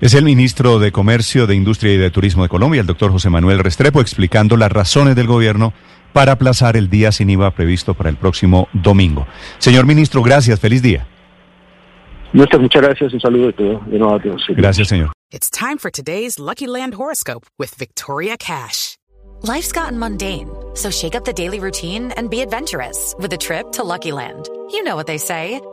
Es 0.04 0.14
el 0.16 0.26
ministro 0.26 0.80
de 0.80 0.92
Comercio, 0.92 1.48
de 1.48 1.56
Industria 1.56 1.94
y 1.94 1.98
de 1.98 2.12
Turismo 2.12 2.44
de 2.44 2.50
Colombia, 2.50 2.82
el 2.82 2.88
doctor 2.88 3.10
José 3.10 3.30
Manuel 3.30 3.60
Restrepo, 3.60 4.02
explicando 4.02 4.58
las 4.58 4.70
razones 4.70 5.16
del 5.16 5.28
gobierno 5.28 5.72
para 6.12 6.34
aplazar 6.34 6.76
el 6.76 6.90
día 6.90 7.14
sin 7.14 7.30
IVA 7.30 7.52
previsto 7.52 7.94
para 7.94 8.10
el 8.10 8.18
próximo 8.18 8.68
domingo. 8.74 9.26
Señor 9.60 9.86
ministro, 9.86 10.22
gracias, 10.22 10.60
feliz 10.60 10.82
día. 10.82 11.08
Muchas, 12.34 12.60
muchas 12.60 12.82
gracias, 12.82 13.14
un 13.14 13.22
saludo 13.22 13.48
de 13.48 13.54
todo. 13.54 13.82
De 13.86 13.98
nuevo 13.98 14.16
a 14.16 14.22
todos. 14.22 14.44
Gracias, 14.50 14.90
señor. 14.90 15.14
It's 15.32 15.50
time 15.50 15.78
for 15.78 15.90
today's 15.90 16.38
Lucky 16.38 16.68
Land 16.68 16.96
horoscope 16.96 17.48
with 17.58 17.74
Victoria 17.74 18.36
Cash. 18.38 18.98
Life's 19.44 19.72
gotten 19.72 19.98
mundane, 19.98 20.50
so 20.74 20.92
shake 20.92 21.16
up 21.16 21.24
the 21.24 21.32
daily 21.32 21.62
routine 21.62 22.12
and 22.18 22.30
be 22.30 22.42
adventurous 22.42 23.16
with 23.18 23.32
a 23.32 23.38
trip 23.38 23.72
to 23.72 23.86
Lucky 23.86 24.12
Land. 24.12 24.50
You 24.70 24.84
know 24.84 24.98
what 24.98 25.08
they 25.08 25.18
say. 25.18 25.62